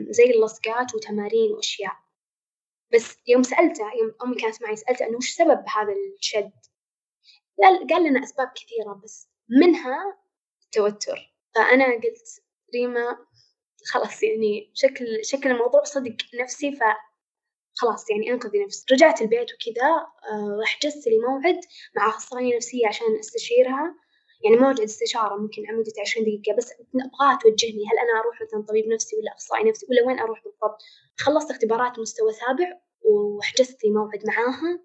[0.09, 1.95] زي اللصقات وتمارين وأشياء.
[2.93, 6.51] بس يوم سألته يوم أمي كانت معي سألته إنه وش سبب هذا الشد؟
[7.89, 10.17] قال لنا أسباب كثيرة بس منها
[10.63, 11.35] التوتر.
[11.55, 12.43] فأنا قلت
[12.75, 13.17] ريما
[13.93, 16.79] خلاص يعني شكل شكل الموضوع صدق نفسي ف
[17.77, 18.91] خلاص يعني انقذي نفسك.
[18.91, 19.87] رجعت البيت وكذا
[20.31, 21.59] آه، حجزت لي موعد
[21.95, 23.95] مع أخصائية نفسية عشان أستشيرها.
[24.43, 27.83] يعني موعد استشارة ممكن مدة عشرين دقيقة بس أبغاها توجهني.
[27.91, 30.77] هل أنا أروح مثلا طبيب نفسي ولا أخصائي نفسي ولا وين أروح بالضبط؟
[31.17, 34.79] خلصت اختبارات مستوى سابع وحجزت لي موعد معاها.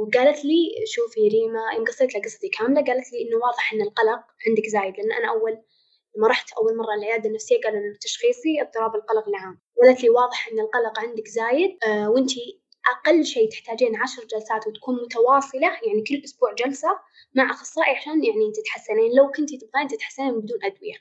[0.00, 4.20] وقالت لي شوفي ريما يوم قصيت لها قصتي كاملة قالت لي إنه واضح إن القلق
[4.48, 5.62] عندك زايد لأن أنا أول
[6.16, 9.60] لما رحت أول مرة العيادة النفسية قالوا إنه تشخيصي اضطراب القلق العام.
[9.82, 12.60] قالت لي واضح إن القلق عندك زايد آه وأنتي
[12.92, 16.88] أقل شيء تحتاجين عشر جلسات وتكون متواصلة يعني كل أسبوع جلسة
[17.34, 19.16] مع أخصائي عشان يعني تتحسنين.
[19.16, 20.94] لو كنتي تبغين تتحسنين بدون أدوية.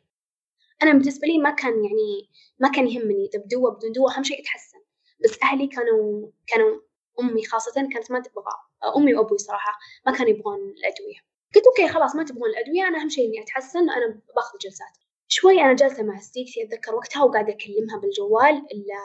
[0.84, 3.30] أنا بالنسبة لي ما كان يعني ما كان يهمني.
[3.34, 4.80] إذا بدوة بدون دوة أهم شيء أتحسن
[5.24, 6.80] بس أهلي كانوا كانوا
[7.20, 8.54] أمي خاصة كانت ما تبغى.
[8.98, 11.20] أمي وأبوي صراحة ما كانوا يبغون الأدوية.
[11.56, 15.05] قلت okay خلاص ما تبغون الأدوية أنا أهم شيء إني أتحسن أنا باخذ جلسات.
[15.28, 18.98] شوي أنا جالسة مع صديقتي أتذكر وقتها وقاعدة أكلمها بالجوال إلا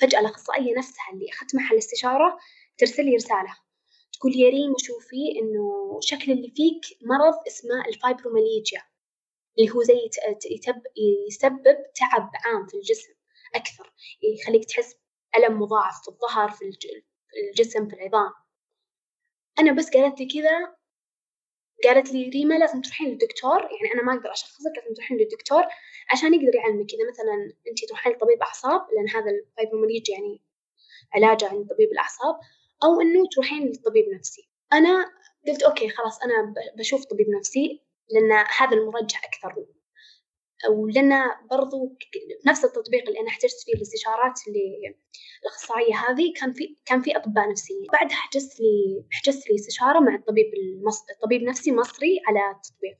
[0.00, 2.38] فجأة الأخصائية نفسها اللي أخذت معها الاستشارة
[2.78, 3.56] ترسل لي رسالة.
[4.12, 8.82] تقول يا ريم شوفي إنه شكل اللي فيك مرض اسمه الفايبروماليجيا
[9.58, 10.10] اللي هو زي
[11.28, 13.12] يسبب تعب عام في الجسم
[13.54, 14.96] أكثر يخليك تحس
[15.38, 16.64] ألم مضاعف في الظهر في
[17.50, 18.32] الجسم في العظام.
[19.58, 20.77] أنا بس قالت لي كذا
[21.84, 25.62] قالت لي ريما لازم تروحين للدكتور يعني أنا ما أقدر أشخصك لازم تروحين للدكتور
[26.12, 26.94] عشان يقدر يعلمك.
[26.94, 30.42] إذا مثلا أنت تروحين لطبيب أعصاب لأن هذا الفايبروميالجيا يعني
[31.14, 32.36] علاجه عند طبيب الأعصاب
[32.84, 34.48] أو إنه تروحين لطبيب نفسي.
[34.72, 35.12] أنا
[35.48, 39.64] قلت أوكي خلاص أنا بشوف طبيب نفسي لأن هذا المرجح أكثر.
[40.66, 41.96] ولأن برضو
[42.46, 47.86] نفس التطبيق اللي أنا احتجت فيه الاستشارات للأخصائية هذه كان في كان في أطباء نفسيين.
[47.92, 51.02] بعدها حجزت لي حجزت لي استشارة مع الطبيب المص...
[51.22, 52.98] طبيب نفسي مصري على التطبيق.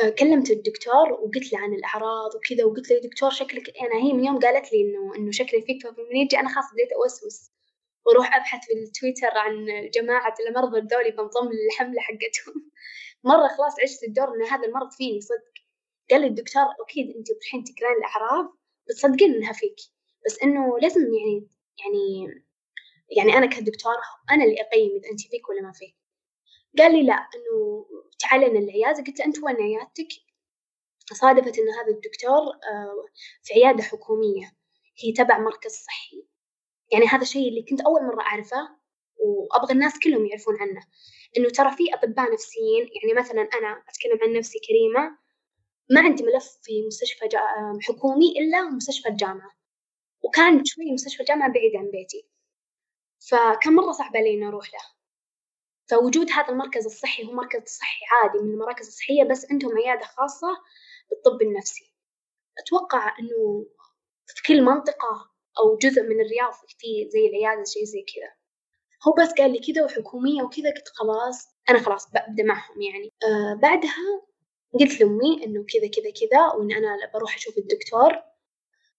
[0.00, 4.24] أه، كلمت الدكتور وقلت له عن الأعراض وكذا وقلت له دكتور شكلك أنا هي من
[4.24, 7.50] يوم قالت لي إنه إنه شكلي فيك فبرمنيجي أنا خلاص بديت أوسوس.
[8.06, 12.70] وأروح أبحث في التويتر عن جماعة المرضى الذولي بنضم للحملة حقتهم.
[13.30, 15.63] مرة خلاص عشت الدور إن هذا المرض فيني صدق.
[16.10, 18.56] قال لي الدكتور أكيد أنت الحين تقرين الأعراض
[18.88, 19.76] بتصدقين إنها فيك
[20.26, 22.44] بس إنه لازم يعني يعني
[23.16, 23.94] يعني أنا كدكتور
[24.30, 25.96] أنا اللي أقيم إذا أنت فيك ولا ما فيك.
[26.78, 27.86] قال لي لا إنه
[28.18, 29.04] تعالين العيادة.
[29.04, 30.08] قلت له أنت وين عيادتك؟
[31.12, 33.04] صادفت إن هذا الدكتور آه،
[33.42, 34.52] في عيادة حكومية.
[34.98, 36.26] هي تبع مركز صحي.
[36.92, 38.68] يعني هذا الشيء اللي كنت أول مرة أعرفه
[39.16, 40.80] وأبغى الناس كلهم يعرفون عنه.
[41.36, 45.18] إنه ترى في أطباء نفسيين يعني مثلا أنا أتكلم عن نفسي كريمة
[45.90, 47.28] ما عندي ملف في مستشفى
[47.82, 49.50] حكومي إلا مستشفى الجامعة.
[50.22, 52.28] وكان شوي مستشفى الجامعة بعيد عن بيتي.
[53.30, 54.80] فكان مرة صعب علي أروح له.
[55.90, 60.48] فوجود هذا المركز الصحي هو مركز صحي عادي من المراكز الصحية بس عندهم عيادة خاصة
[61.10, 61.94] بالطب النفسي.
[62.58, 63.66] أتوقع إنه
[64.26, 68.30] في كل منطقة أو جزء من الرياض في زي العيادة شيء زي كذا.
[69.08, 73.12] هو بس قال لي كذا وحكومية وكذا قلت خلاص أنا خلاص ببدأ معهم يعني.
[73.22, 74.22] آه بعدها
[74.80, 78.22] قلت لأمي إنه كذا كذا كذا وإن أنا بروح أشوف الدكتور.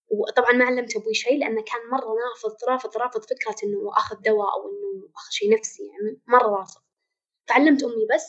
[0.10, 4.54] وطبعا ما علمت أبوي شيء لأنه كان مرة رافض رافض رافض فكرة إنه آخذ دواء
[4.54, 6.82] أو إنه آخذ شيء نفسي يعني مرة رافض.
[7.48, 8.26] فعلمت أمي بس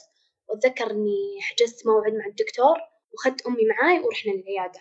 [0.49, 2.77] وأتذكر إني حجزت موعد مع الدكتور
[3.11, 4.81] وأخذت أمي معاي ورحنا للعيادة.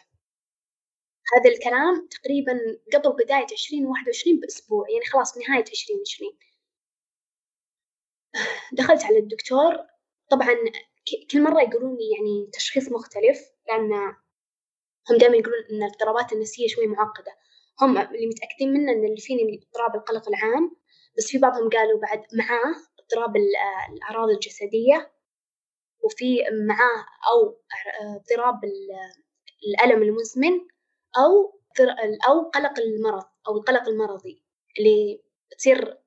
[1.36, 2.60] هذا الكلام تقريبا
[2.93, 6.38] قبل بداية عشرين واحد وعشرين بأسبوع يعني خلاص نهاية عشرين عشرين.
[8.73, 9.78] دخلت على الدكتور.
[10.30, 10.56] طبعا
[11.32, 13.94] كل مرة يقولون لي يعني تشخيص مختلف لأن
[15.10, 17.32] هم دائما يقولون إن الاضطرابات النفسية شوي معقدة.
[17.82, 20.78] هم اللي متأكدين منه إن اللي فيني اضطراب القلق العام
[21.18, 23.36] بس في بعضهم قالوا بعد معاه اضطراب
[23.94, 25.12] الأعراض الجسدية
[26.04, 26.38] وفي
[26.68, 27.62] معاه أو
[28.15, 28.60] اضطراب
[29.68, 30.60] الألم المزمن
[31.18, 31.60] أو
[32.28, 34.44] أو قلق المرض أو القلق المرضي
[34.80, 35.24] اللي
[35.58, 35.98] تصير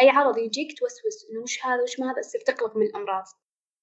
[0.00, 3.24] أي عرض يجيك توسوس إنه وش هذا وش ما هذا تصير تقلق من الأمراض.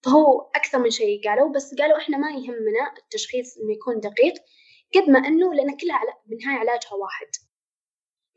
[0.06, 4.34] فهو أكثر من شيء قالوا بس قالوا إحنا ما يهمنا التشخيص إنه يكون دقيق
[4.96, 7.28] قد ما إنه لأن كلها على بالنهاية علاجها واحد.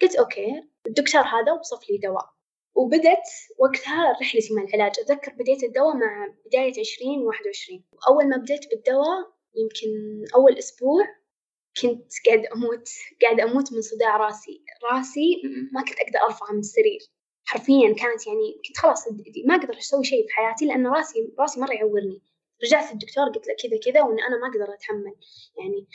[0.03, 2.35] قلت أوكي الدكتور هذا وصف لي دواء.
[2.75, 3.27] وبدت
[3.59, 5.01] وقتها رحلتي مع العلاج.
[5.01, 7.85] أتذكر بديت الدواء مع بداية عشرين واحد وعشرين.
[7.93, 11.05] وأول ما بديت بالدواء يمكن أول أسبوع
[11.83, 12.89] كنت قاعد أموت
[13.23, 14.65] قاعد أموت من صداع راسي.
[14.93, 17.01] راسي ما كنت أقدر أرفعه من السرير.
[17.45, 19.09] حرفيا كانت يعني كنت خلاص
[19.45, 22.23] ما أقدر أسوي شيء في حياتي لأن راسي راسي مرة يعورني.
[22.65, 25.15] رجعت الدكتور قلت له كذا كذا وإن أنا ما أقدر أتحمل.
[25.59, 25.87] يعني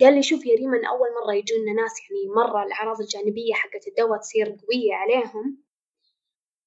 [0.00, 3.88] قال لي شوف يا ريما إن أول مرة يجونا ناس يعني مرة الأعراض الجانبية حقت
[3.88, 5.62] الدواء تصير قوية عليهم.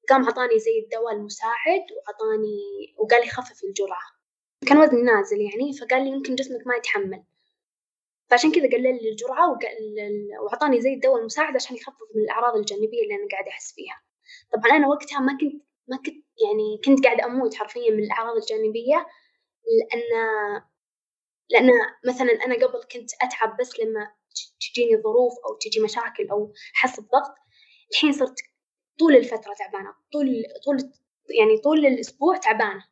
[0.10, 2.58] قام عطاني زي الدواء المساعد وعطاني
[2.98, 4.02] وقال لي خفف الجرعة.
[4.68, 7.24] كان وزني نازل يعني فقال لي يمكن جسمك ما يتحمل.
[8.30, 9.60] فعشان كذا قلل لي الجرعة
[10.42, 14.02] وعطاني زي الدواء المساعد عشان يخفف من الأعراض الجانبية اللي أنا قاعدة أحس فيها.
[14.54, 19.08] طبعا أنا وقتها ما كنت ما كنت يعني كنت قاعدة أموت حرفيا من الأعراض الجانبية
[19.92, 20.02] لأن
[21.50, 21.72] لأن
[22.06, 24.12] مثلا أنا قبل كنت أتعب بس لما
[24.62, 27.36] تجيني ظروف أو تجي مشاكل أو أحس بضغط
[27.92, 28.36] الحين صرت
[29.00, 30.78] طول الفترة تعبانة طول طول
[31.40, 32.86] يعني طول الأسبوع تعبانة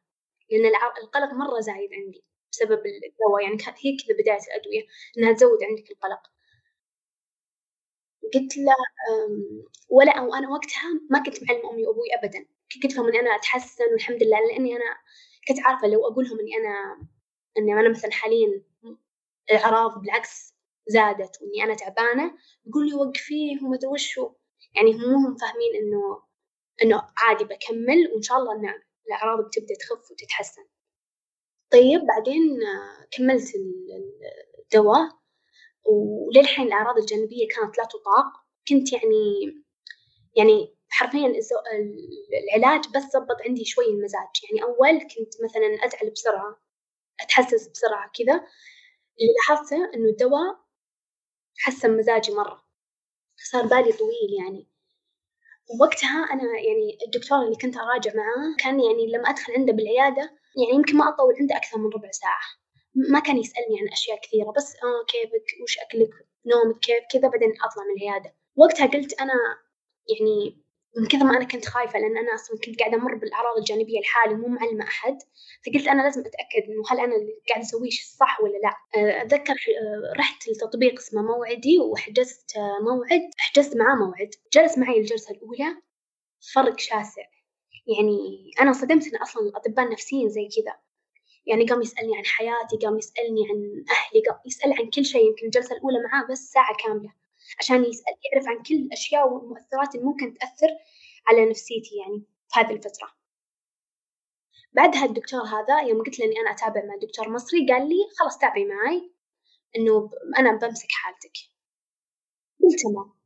[0.52, 0.66] لأن
[1.04, 6.32] القلق مرة زايد عندي بسبب الدواء يعني هي كذا بداية الأدوية إنها تزود عندك القلق.
[8.34, 8.76] قلت له
[9.90, 12.46] ولا أو أنا وقتها ما كنت معلمة أمي وأبوي أبدا.
[12.84, 14.96] قلت لهم إني أنا أتحسن والحمد لله لأني أنا
[15.48, 17.08] كنت عارفة لو أقول لهم إني أنا
[17.58, 18.64] إني أنا مثلا حاليا
[19.52, 20.56] الأعراض بالعكس
[20.88, 24.32] زادت وإني أنا تعبانة يقول لي وقفيه وما أدري وشو
[24.76, 26.24] يعني هم هم فاهمين إنه
[26.84, 28.74] إنه عادي بكمل وإن شاء الله إن
[29.08, 30.64] الأعراض بتبدأ تخف وتتحسن.
[31.72, 32.60] طيب بعدين
[33.12, 33.52] كملت
[34.60, 35.21] الدواء.
[35.86, 38.26] وللحين الأعراض الجانبية كانت لا تطاق.
[38.68, 39.54] كنت يعني
[40.38, 41.34] يعني حرفيا
[42.44, 44.30] العلاج بس ضبط عندي شوي المزاج.
[44.44, 46.60] يعني أول كنت مثلا أزعل بسرعة
[47.22, 48.34] أتحسس بسرعة كذا.
[49.22, 50.60] اللي لاحظته إنه الدواء
[51.58, 52.64] حسن مزاجي مرة.
[53.52, 54.68] صار بالي طويل يعني.
[55.82, 60.22] وقتها أنا يعني الدكتور اللي كنت أراجع معاه كان يعني لما أدخل عنده بالعيادة
[60.58, 62.61] يعني يمكن ما أطول عنده أكثر من ربع ساعة.
[62.96, 66.10] ما كان يسألني عن أشياء كثيرة بس آه كيفك؟ وش أكلك؟
[66.46, 68.36] نومك كيف؟ كذا بعدين أطلع من العيادة.
[68.56, 69.34] وقتها قلت أنا
[70.10, 70.62] يعني
[70.98, 74.36] من كثر ما أنا كنت خايفة لأن أنا أصلا كنت قاعدة أمر بالأعراض الجانبية لحالي
[74.36, 75.18] مو معلمة أحد.
[75.66, 78.74] فقلت أنا لازم أتأكد إنه هل أنا اللي قاعدة أسويه صح ولا لا.
[79.02, 82.52] آه، أتذكر آه، رحت لتطبيق اسمه موعدي وحجزت
[82.82, 84.30] موعد حجزت معاه موعد.
[84.54, 85.82] جلس معي الجلسة الأولى
[86.54, 87.24] فرق شاسع.
[87.88, 90.76] يعني أنا صدمت إن أصلا الأطباء النفسيين زي كذا.
[91.46, 95.46] يعني قام يسألني عن حياتي قام يسألني عن أهلي قام يسأل عن كل شيء يمكن
[95.46, 97.14] الجلسة الأولى معاه بس ساعة كاملة
[97.60, 100.68] عشان يسأل يعرف عن كل الأشياء والمؤثرات اللي ممكن تأثر
[101.28, 102.24] على نفسيتي يعني
[102.54, 103.12] في هذه الفترة.
[104.74, 108.38] بعدها الدكتور هذا يوم قلت له إني أنا أتابع مع دكتور مصري قال لي خلاص
[108.38, 109.12] تابعي معي
[109.78, 111.38] إنه أنا بمسك حالتك.
[112.64, 113.22] قلت تمام.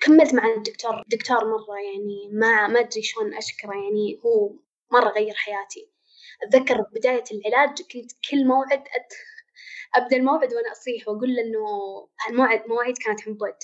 [0.00, 4.52] كملت مع الدكتور دكتور مرة يعني ما ما أدري شلون أشكره يعني هو
[4.92, 5.90] مرة غير حياتي.
[6.42, 9.08] أتذكر بداية العلاج كنت كل موعد أد...
[9.94, 11.66] أبدأ الموعد وأنا أصيح وأقول له إنه
[12.30, 13.56] الموعد مواعيد كانت بعد.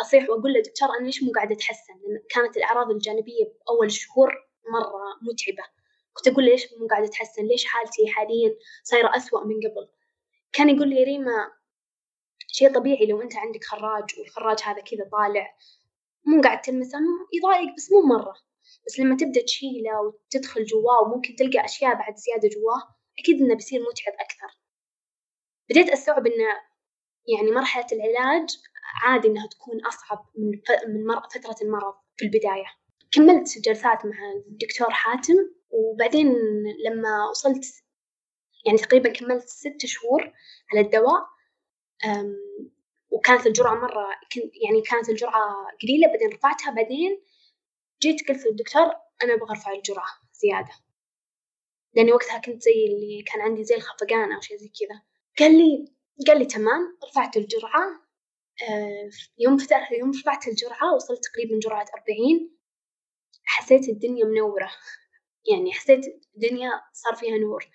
[0.00, 4.28] أصيح وأقول له دكتور أنا ليش مو قاعدة أتحسن؟ لأن كانت الأعراض الجانبية بأول شهور
[4.72, 5.68] مرة متعبة.
[6.12, 9.88] كنت أقول له ليش مو قاعدة أتحسن؟ ليش حالتي حاليا صايرة أسوأ من قبل؟
[10.52, 11.52] كان يقول لي ريما
[12.46, 15.56] شيء طبيعي لو أنت عندك خراج والخراج هذا كذا طالع.
[16.26, 16.98] مو قاعد تلمسه
[17.32, 18.34] يضايق بس مو مرة.
[18.86, 23.80] بس لما تبدأ تشيله وتدخل جواه وممكن تلقى أشياء بعد زيادة جواه أكيد إنه بيصير
[23.80, 24.58] متعب أكثر.
[25.70, 26.56] بديت أستوعب إنه
[27.38, 28.48] يعني مرحلة العلاج
[29.04, 30.50] عادي إنها تكون أصعب من
[30.88, 32.66] من فترة المرض في البداية.
[33.12, 35.34] كملت جلسات مع الدكتور حاتم
[35.70, 36.28] وبعدين
[36.86, 37.64] لما وصلت
[38.66, 40.32] يعني تقريبا كملت ست شهور
[40.72, 41.26] على الدواء
[43.10, 44.06] وكانت الجرعة مرة
[44.68, 47.22] يعني كانت الجرعة قليلة بعدين رفعتها بعدين
[48.02, 48.86] جيت قلت للدكتور
[49.22, 50.72] أنا أبغى أرفع الجرعة زيادة.
[51.94, 55.02] لأني وقتها كنت زي اللي كان عندي زي الخفقان أو شيء زي كذا.
[55.38, 55.92] قال لي
[56.26, 58.10] قال لي تمام رفعت الجرعة
[58.68, 62.56] آه، يوم فتح يوم رفعت الجرعة وصلت تقريبا جرعة أربعين
[63.44, 64.70] حسيت الدنيا منورة.
[65.50, 66.04] يعني حسيت
[66.36, 67.70] الدنيا صار فيها نور.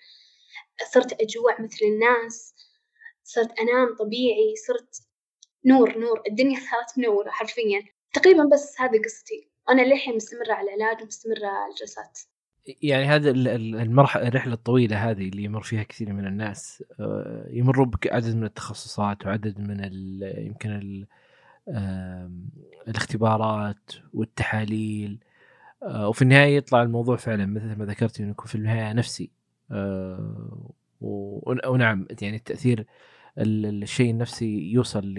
[0.92, 2.54] صرت أجوع مثل الناس
[3.24, 5.02] صرت أنام طبيعي صرت
[5.64, 6.22] نور نور.
[6.28, 7.84] الدنيا صارت منورة حرفيا.
[8.12, 9.55] تقريبا بس هذه قصتي.
[9.70, 12.18] أنا للحين مستمرة على العلاج ومستمرة على الجلسات.
[12.82, 18.36] يعني هذا المرحلة الرحلة الطويلة هذه اللي يمر فيها كثير من الناس آه، يمروا بعدد
[18.36, 19.84] من التخصصات وعدد من
[20.46, 21.06] يمكن ال
[22.88, 25.18] الاختبارات والتحاليل
[25.82, 29.30] آه، وفي النهاية يطلع الموضوع فعلا مثل ما ذكرت إنه يكون في النهاية نفسي.
[29.70, 32.86] آه، ونعم يعني التأثير
[33.38, 35.14] الشيء النفسي يوصل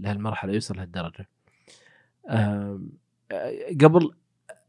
[0.00, 1.28] لهالمرحلة يوصل لهالدرجة.
[3.80, 4.14] قبل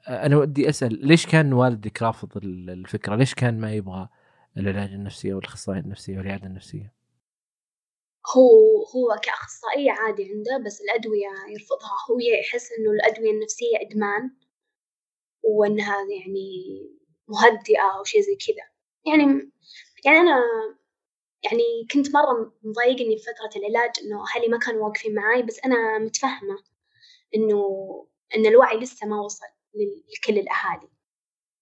[0.08, 4.10] أنا ودي أسأل ليش كان والدك رافض الفكرة؟ ليش كان ما يبغى
[4.58, 6.94] العلاج النفسي أو الاخصائي النفسي أو العياده النفسية؟
[8.36, 14.32] هو هو كأخصائية عادي عنده بس الأدوية يرفضها هو يحس إنه الأدوية النفسية إدمان
[15.44, 16.50] وإنها يعني
[17.28, 18.66] مهدئة أو شيء زي كذا
[19.06, 19.52] يعني
[20.06, 20.40] يعني أنا
[21.44, 26.00] يعني كنت مرة مضايقني في فترة العلاج إنه أهلي ما كانوا واقفين معاي بس أنا
[26.00, 26.58] متفهمة
[27.36, 27.58] إنه
[28.36, 29.46] إن الوعي لسه ما وصل
[30.18, 30.90] لكل الأهالي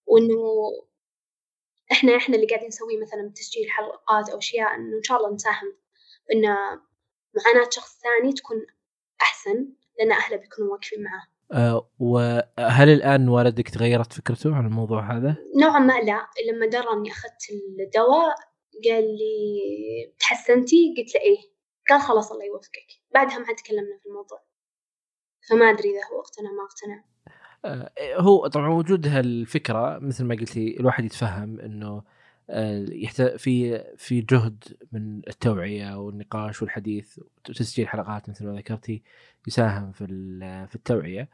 [0.05, 0.35] وإنه
[1.91, 5.75] إحنا إحنا اللي قاعدين نسويه مثلا تسجيل حلقات أو أشياء إنه إن شاء الله نساهم
[6.33, 6.41] إن
[7.35, 8.65] معاناة شخص ثاني تكون
[9.21, 11.27] أحسن لأن أهله بيكونوا واقفين معاه.
[11.53, 17.11] أه وهل الآن والدك تغيرت فكرته عن الموضوع هذا؟ نوعا ما لا لما درى إني
[17.11, 18.35] أخذت الدواء
[18.85, 21.37] قال لي تحسنتي؟ قلت له إيه
[21.89, 24.43] قال خلاص الله يوفقك بعدها ما تكلمنا في الموضوع
[25.49, 27.03] فما أدري إذا هو اقتنع ما اقتنع.
[27.65, 32.03] أه هو طبعا وجود هالفكرة مثل ما قلتي الواحد يتفهم إنه
[32.49, 32.85] أه
[33.37, 39.03] في في جهد من التوعية والنقاش والحديث وتسجيل حلقات مثل ما ذكرتي
[39.47, 40.05] يساهم في
[40.69, 41.29] في التوعية.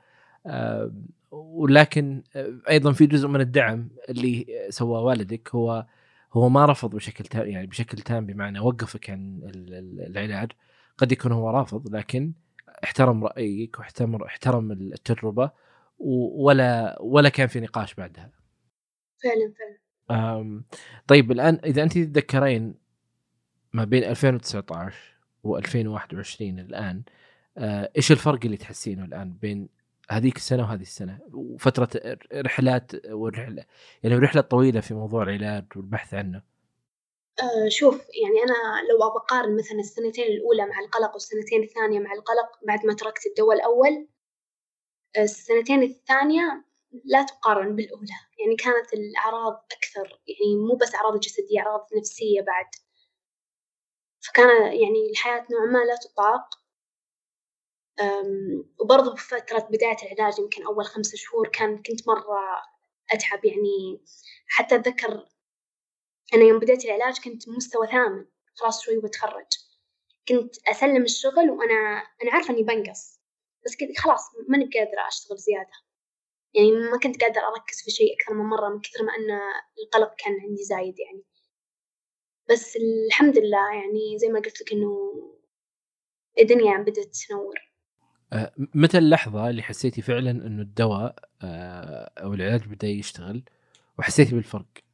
[0.46, 0.92] أه
[1.32, 2.24] ولكن
[2.70, 5.86] أيضا في جزء من الدعم اللي سواه والدك هو
[6.34, 10.52] هو ما رفض بشكل تام يعني بشكل تام بمعنى وقفك عن العلاج.
[10.98, 12.34] قد يكون هو رافض لكن
[12.84, 15.52] احترم رأيك واحترم احترم التجربة
[16.00, 18.32] ولا ولا كان في نقاش بعدها.
[19.24, 20.64] فعلا فعلا.
[21.08, 22.76] طيب الآن إذا أنت تتذكرين
[23.74, 27.04] ما بين 2019 و2021 الآن
[27.58, 29.70] آه، إيش الفرق اللي تحسينه الآن بين
[30.10, 33.64] هذيك السنة وهذه السنة؟ وفترة رحلات والرحله
[34.04, 36.57] يعني رحلة طويلة في موضوع العلاج والبحث عنه.
[37.44, 42.14] أه شوف يعني أنا لو أبغى أقارن مثلا السنتين الأولى مع القلق والسنتين الثانية مع
[42.14, 44.08] القلق بعد ما تركت الدواء الأول
[45.18, 46.64] السنتين الثانية
[47.06, 48.14] لا تقارن بالأولى.
[48.40, 52.66] يعني كانت الأعراض أكثر يعني مو بس أعراض جسدية أعراض نفسية بعد.
[54.22, 56.50] فكان يعني الحياة نوعا ما لا تطاق.
[58.82, 62.40] وبرضه بفترة بداية العلاج يمكن أول خمسة شهور كان كنت مرة
[63.14, 64.02] أتعب يعني
[64.48, 65.26] حتى أتذكر
[66.34, 69.48] أنا يوم بديت العلاج كنت مستوى ثامن خلاص شوي بتخرج.
[70.28, 73.20] كنت أسلم الشغل وأنا أنا عارفة إني بنقص
[73.66, 75.72] بس كنت خلاص ماني قادرة أشتغل زيادة.
[76.54, 79.40] يعني ما كنت قادرة أركز في شيء أكثر من مرة من كثر ما أن
[79.84, 81.24] القلق كان عندي زايد يعني.
[82.50, 85.14] بس الحمد لله يعني زي ما قلت لك إنه
[86.40, 87.72] الدنيا بدأت تنور.
[88.34, 93.44] أه، متى اللحظة اللي حسيتي فعلا إنه الدواء أه، أو العلاج بدأ يشتغل
[94.00, 94.87] وحسيتي بالفرق؟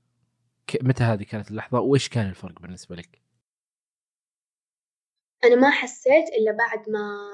[0.81, 3.21] متى هذه كانت اللحظة؟ وإيش كان الفرق بالنسبة لك؟
[5.43, 7.29] أنا ما حسيت إلا بعد ما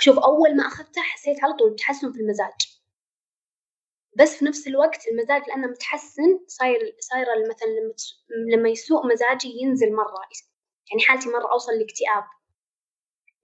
[0.00, 2.80] شوف أول ما أخذته حسيت على طول بتحسن في المزاج.
[4.16, 7.94] بس في نفس الوقت المزاج لأنه متحسن صاير صايرة مثلا لما
[8.56, 10.20] لما يسوء مزاجي ينزل مرة.
[10.90, 12.24] يعني حالتي مرة أوصل لاكتئاب.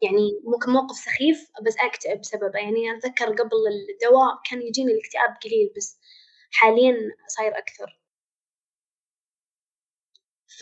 [0.02, 2.58] يعني ممكن موقف سخيف بس أكتئب بسببه.
[2.58, 3.56] يعني أتذكر قبل
[3.90, 5.98] الدواء كان يجيني الاكتئاب قليل بس
[6.50, 6.94] حاليا
[7.26, 8.01] صاير أكثر.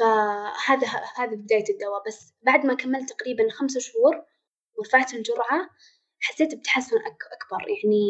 [0.00, 0.86] فهذا
[1.16, 2.02] هذا بداية الدواء.
[2.06, 4.24] بس بعد ما كملت تقريبا خمسة شهور
[4.78, 5.70] ورفعت الجرعة
[6.20, 7.68] حسيت بتحسن أكبر.
[7.68, 8.08] يعني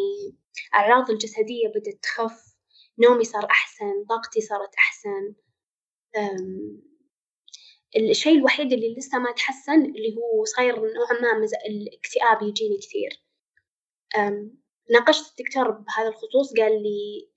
[0.68, 2.57] الأعراض الجسدية بدأت تخف
[2.98, 5.35] نومي صار أحسن طاقتي صارت أحسن.
[7.96, 11.46] الشيء الوحيد اللي لسه ما تحسن اللي هو صاير نوعا ما.
[11.66, 13.24] الاكتئاب يجيني كثير.
[14.90, 17.31] ناقشت الدكتور بهذا الخصوص قال لي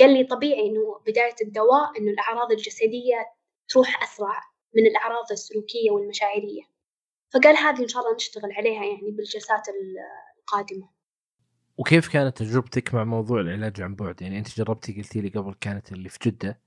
[0.00, 3.26] قال لي طبيعي إنه بداية الدواء إنه الأعراض الجسدية
[3.68, 4.42] تروح أسرع
[4.76, 6.62] من الأعراض السلوكية والمشاعرية.
[7.34, 9.62] فقال هذه إن شاء الله نشتغل عليها يعني بالجلسات
[10.38, 10.88] القادمة.
[11.78, 15.92] وكيف كانت تجربتك مع موضوع العلاج عن بعد؟ يعني أنت جربتي قلتي لي قبل كانت
[15.92, 16.60] اللي في جدة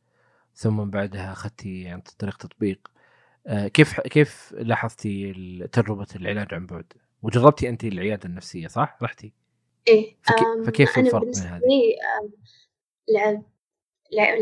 [0.54, 2.92] ثم بعدها أخذتي عن طريق تطبيق.
[3.48, 5.34] آه، كيف كيف لاحظتي
[5.72, 9.34] تجربة العلاج عن بعد؟ وجربتي أنت العيادة النفسية صح؟ رحتي؟
[9.88, 11.62] إيه فكي فكيف الفرق بين هذه؟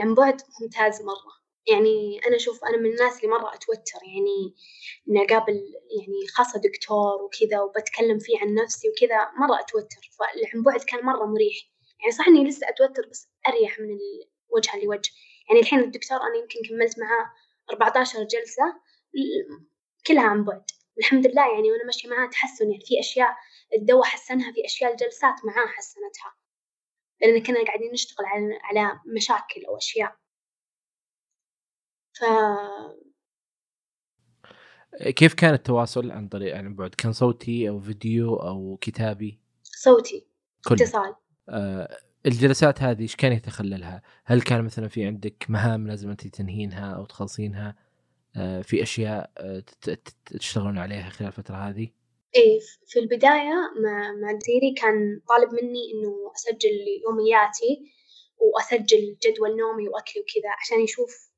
[0.01, 1.39] عن بعد ممتاز مرة.
[1.71, 3.99] يعني أنا أشوف أنا من الناس اللي مرة أتوتر.
[4.07, 4.55] يعني
[5.09, 5.53] اني أقابل
[5.99, 10.09] يعني خاصة دكتور وكذا وبتكلم فيه عن نفسي وكذا مرة أتوتر.
[10.19, 11.55] فالعن بعد كان مرة مريح.
[11.99, 13.87] يعني صح إني لسه أتوتر بس أريح من
[14.51, 15.11] الوجه لوجه
[15.49, 17.25] يعني الحين الدكتور أنا يمكن كملت معاه
[17.71, 18.63] 14 جلسة
[20.07, 20.63] كلها عن بعد.
[20.99, 22.71] الحمد لله يعني وأنا ماشية معاه تحسن.
[22.71, 23.29] يعني في أشياء
[23.75, 26.33] الدواء حسنها في أشياء الجلسات معاه حسنتها.
[27.21, 30.15] لأن كنا قاعدين نشتغل على على مشاكل أو أشياء
[32.13, 32.23] ف
[35.15, 40.27] كيف كان التواصل عن طريق عن بعد؟ كان صوتي أو فيديو أو كتابي؟ صوتي
[40.67, 40.75] كل.
[40.75, 41.15] اتصال
[41.49, 46.95] آه الجلسات هذه إيش كان يتخللها؟ هل كان مثلا في عندك مهام لازم أنت تنهينها
[46.95, 47.75] أو تخلصينها؟
[48.35, 49.63] آه، في أشياء آه،
[50.25, 51.89] تشتغلون عليها خلال الفترة هذه؟
[52.35, 53.53] إيه في البداية
[53.83, 57.91] مع مع مديري كان طالب مني إنه أسجل يومياتي
[58.37, 61.29] وأسجل جدول نومي وأكلي وكذا عشان يشوف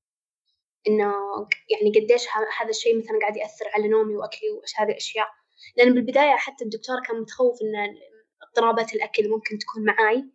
[0.87, 1.13] إنه
[1.69, 2.27] يعني قديش
[2.61, 5.27] هذا الشيء مثلا قاعد يأثر على نومي وأكلي وهذه الأشياء.
[5.77, 7.95] لأن بالبداية حتى الدكتور كان متخوف إن
[8.47, 10.25] اضطرابات الأكل ممكن تكون معاي.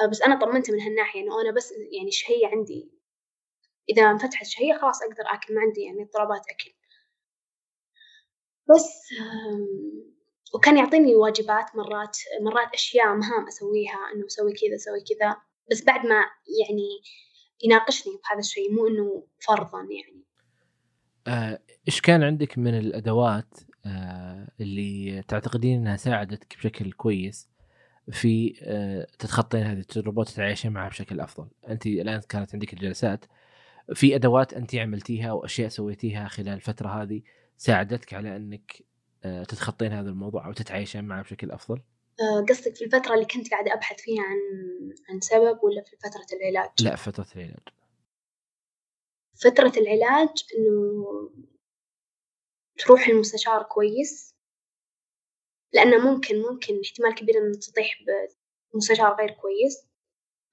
[0.00, 2.90] آه، بس أنا طمنته من هالناحية إنه أنا بس يعني الشهية عندي.
[3.88, 6.74] إذا انفتحت الشهية خلاص أقدر آكل ما عندي يعني اضطرابات أكل.
[8.74, 9.08] بس
[10.54, 15.36] وكان يعطيني واجبات مرات مرات أشياء مهام أسويها إنه سوي كذا سوي كذا
[15.70, 16.24] بس بعد ما
[16.60, 16.88] يعني
[17.64, 20.22] يناقشني بهذا الشيء مو إنه فرضا يعني
[21.26, 21.58] آه،
[21.88, 27.48] إيش كان عندك من الأدوات آه، اللي تعتقدين إنها ساعدتك بشكل كويس
[28.10, 31.48] في آه، تتخطين هذه التجربة وتتعايشين معها بشكل أفضل.
[31.68, 33.24] أنت الآن كانت عندك الجلسات
[33.94, 37.22] في أدوات أنت عملتيها وأشياء سويتيها خلال الفترة هذه
[37.56, 38.82] ساعدتك على إنك
[39.24, 41.82] آه، تتخطين هذا الموضوع أو تتعايشين معه بشكل أفضل؟
[42.48, 44.38] قصدك في الفترة اللي كنت قاعدة أبحث فيها عن
[45.08, 47.68] عن سبب ولا في فترة العلاج؟ لا فترة العلاج.
[49.34, 50.28] فترة العلاج
[50.58, 51.30] إنه
[52.78, 54.34] تروح المستشار كويس
[55.72, 57.98] لأنه ممكن ممكن احتمال كبير إن تطيح
[58.72, 59.86] بمستشار غير كويس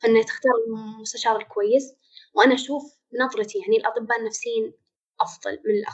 [0.02, 1.96] فإنه تختار المستشار الكويس
[2.34, 4.74] وأنا أشوف بنظرتي يعني الأطباء النفسيين
[5.22, 5.88] أفضل من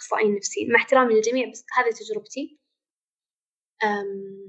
[0.00, 2.58] الأخصائيين النفسيين مع احترامي للجميع بس هذه تجربتي.
[3.84, 4.40] أم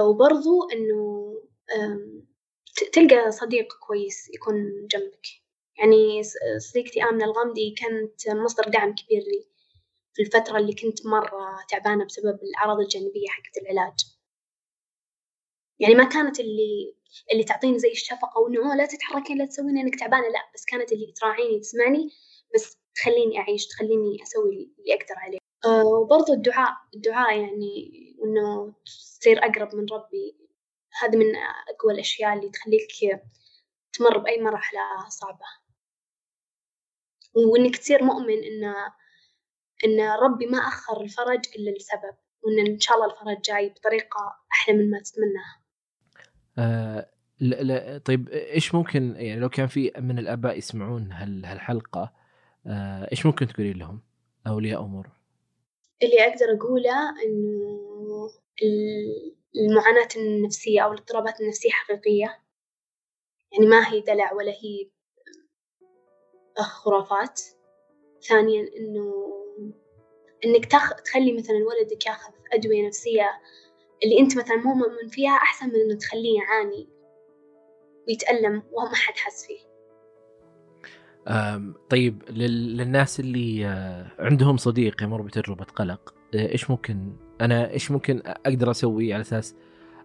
[0.00, 1.34] وبرضو إنه
[2.92, 5.26] تلقى صديق كويس يكون جنبك.
[5.78, 6.22] يعني
[6.58, 9.46] صديقتي آمنة الغامدي كانت مصدر دعم كبير لي
[10.14, 13.94] في الفترة اللي كنت مرة تعبانة بسبب الأعراض الجانبية حقت العلاج.
[15.80, 16.96] يعني ما كانت اللي
[17.32, 21.12] اللي تعطيني زي الشفقة وإنه لا تتحركين لا تسوين إنك تعبانة لا بس كانت اللي
[21.12, 22.10] تراعيني تسمعني
[22.54, 25.38] بس تخليني أعيش تخليني أسوي اللي أقدر عليه.
[25.64, 30.36] أه وبرضو الدعاء الدعاء يعني وإنه تصير أقرب من ربي.
[31.02, 31.36] هذا من
[31.74, 32.88] أقوى الأشياء اللي تخليك
[33.92, 35.46] تمر بأي مرحلة صعبة.
[37.34, 38.74] وإنك تصير مؤمن إن
[39.84, 44.76] إن ربي ما أخر الفرج إلا لسبب وإن إن شاء الله الفرج جاي بطريقة أحلى
[44.76, 45.62] من ما تتمناها.
[46.58, 52.00] آه لا لا طيب إيش ممكن يعني لو كان في من الآباء يسمعون هال هالحلقة؟
[52.02, 52.23] آه
[53.12, 54.00] إيش ممكن تقولين لهم؟
[54.46, 55.08] اولياء امور؟
[56.02, 58.30] اللي أقدر أقوله إنه
[59.56, 62.42] المعاناة النفسية أو الاضطرابات النفسية حقيقية.
[63.52, 64.90] يعني ما هي دلع ولا هي
[66.58, 67.40] خرافات.
[68.28, 69.34] ثانيا إنه
[70.44, 71.02] إنك تخ...
[71.02, 73.30] تخلي مثلا ولدك ياخذ أدوية نفسية
[74.04, 76.88] اللي أنت مثلا مو مؤمن فيها أحسن من إنه تخليه يعاني
[78.08, 79.73] ويتألم وما حد حس فيه.
[81.90, 88.22] طيب للناس اللي آه، عندهم صديق يمر بتجربة قلق آه، إيش ممكن أنا إيش ممكن
[88.26, 89.54] أقدر أسوي على أساس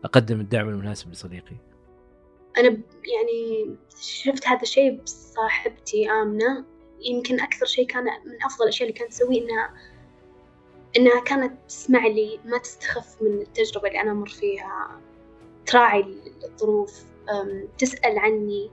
[0.03, 1.55] أقدم الدعم المناسب لصديقي؟
[2.57, 2.69] أنا
[3.13, 6.65] يعني شفت هذا الشيء بصاحبتي آمنة.
[7.01, 9.73] يمكن أكثر شيء كان من أفضل الأشياء اللي كانت تسويه إنها
[10.97, 15.01] إنها كانت تسمع لي ما تستخف من التجربة اللي أنا أمر فيها.
[15.65, 16.05] تراعي
[16.43, 17.03] الظروف
[17.77, 18.71] تسأل عني.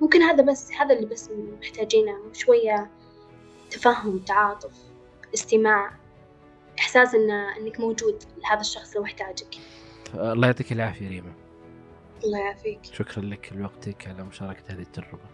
[0.00, 1.30] ممكن هذا بس هذا اللي بس
[1.62, 2.90] محتاجينه شوية
[3.70, 4.72] تفهم تعاطف
[5.34, 5.96] استماع
[6.78, 9.56] إحساس إن إنك موجود لهذا الشخص لو احتاجك
[10.14, 11.32] الله يعطيك العافية ريما.
[12.24, 12.80] الله يعافيك.
[12.84, 15.28] شكرا لك لوقتك على مشاركة هذه التجربة.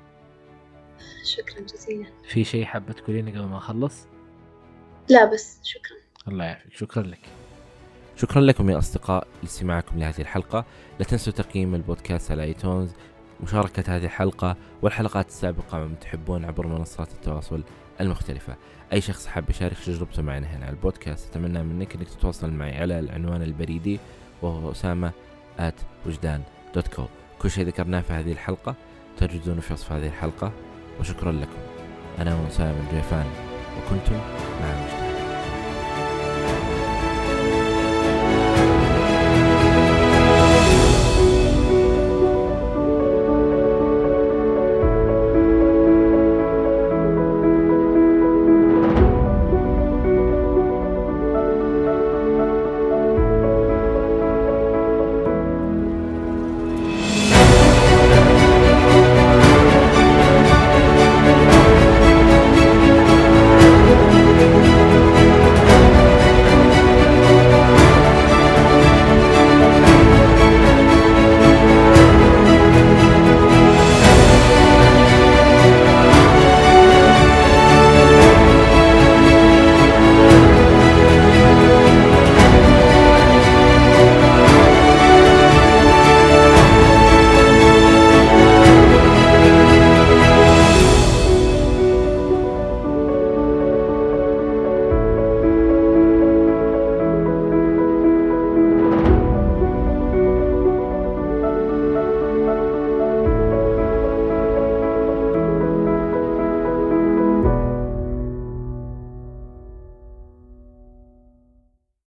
[1.24, 2.06] شكرا جزيلا.
[2.28, 4.06] في شيء حابة تقولينه قبل ما أخلص؟
[5.08, 5.96] لا بس شكرا.
[6.28, 6.72] الله يعافيك.
[6.72, 7.20] شكرا لك.
[8.16, 10.64] شكرا لكم يا أصدقاء لاستماعكم لهذه الحلقة.
[10.98, 12.92] لا تنسوا تقييم البودكاست على ايتونز
[13.42, 17.62] مشاركة هذه الحلقة والحلقات السابقة من تحبون عبر منصات التواصل
[18.00, 18.56] المختلفة.
[18.92, 22.98] أي شخص حاب يشارك تجربته معنا هنا على البودكاست أتمنى منك أنك تتواصل معي على
[22.98, 24.00] العنوان البريدي
[24.42, 25.12] وهو أسامة
[25.58, 26.42] at وجدان
[26.74, 27.04] دوت كو
[27.38, 28.74] كل شيء ذكرناه في هذه الحلقة
[29.16, 30.52] تجدونه في وصف هذه الحلقة
[31.00, 31.58] وشكرا لكم.
[32.18, 33.26] أنا أسامة الجيفان
[33.78, 34.16] وكنتم
[34.60, 35.01] مع وجدان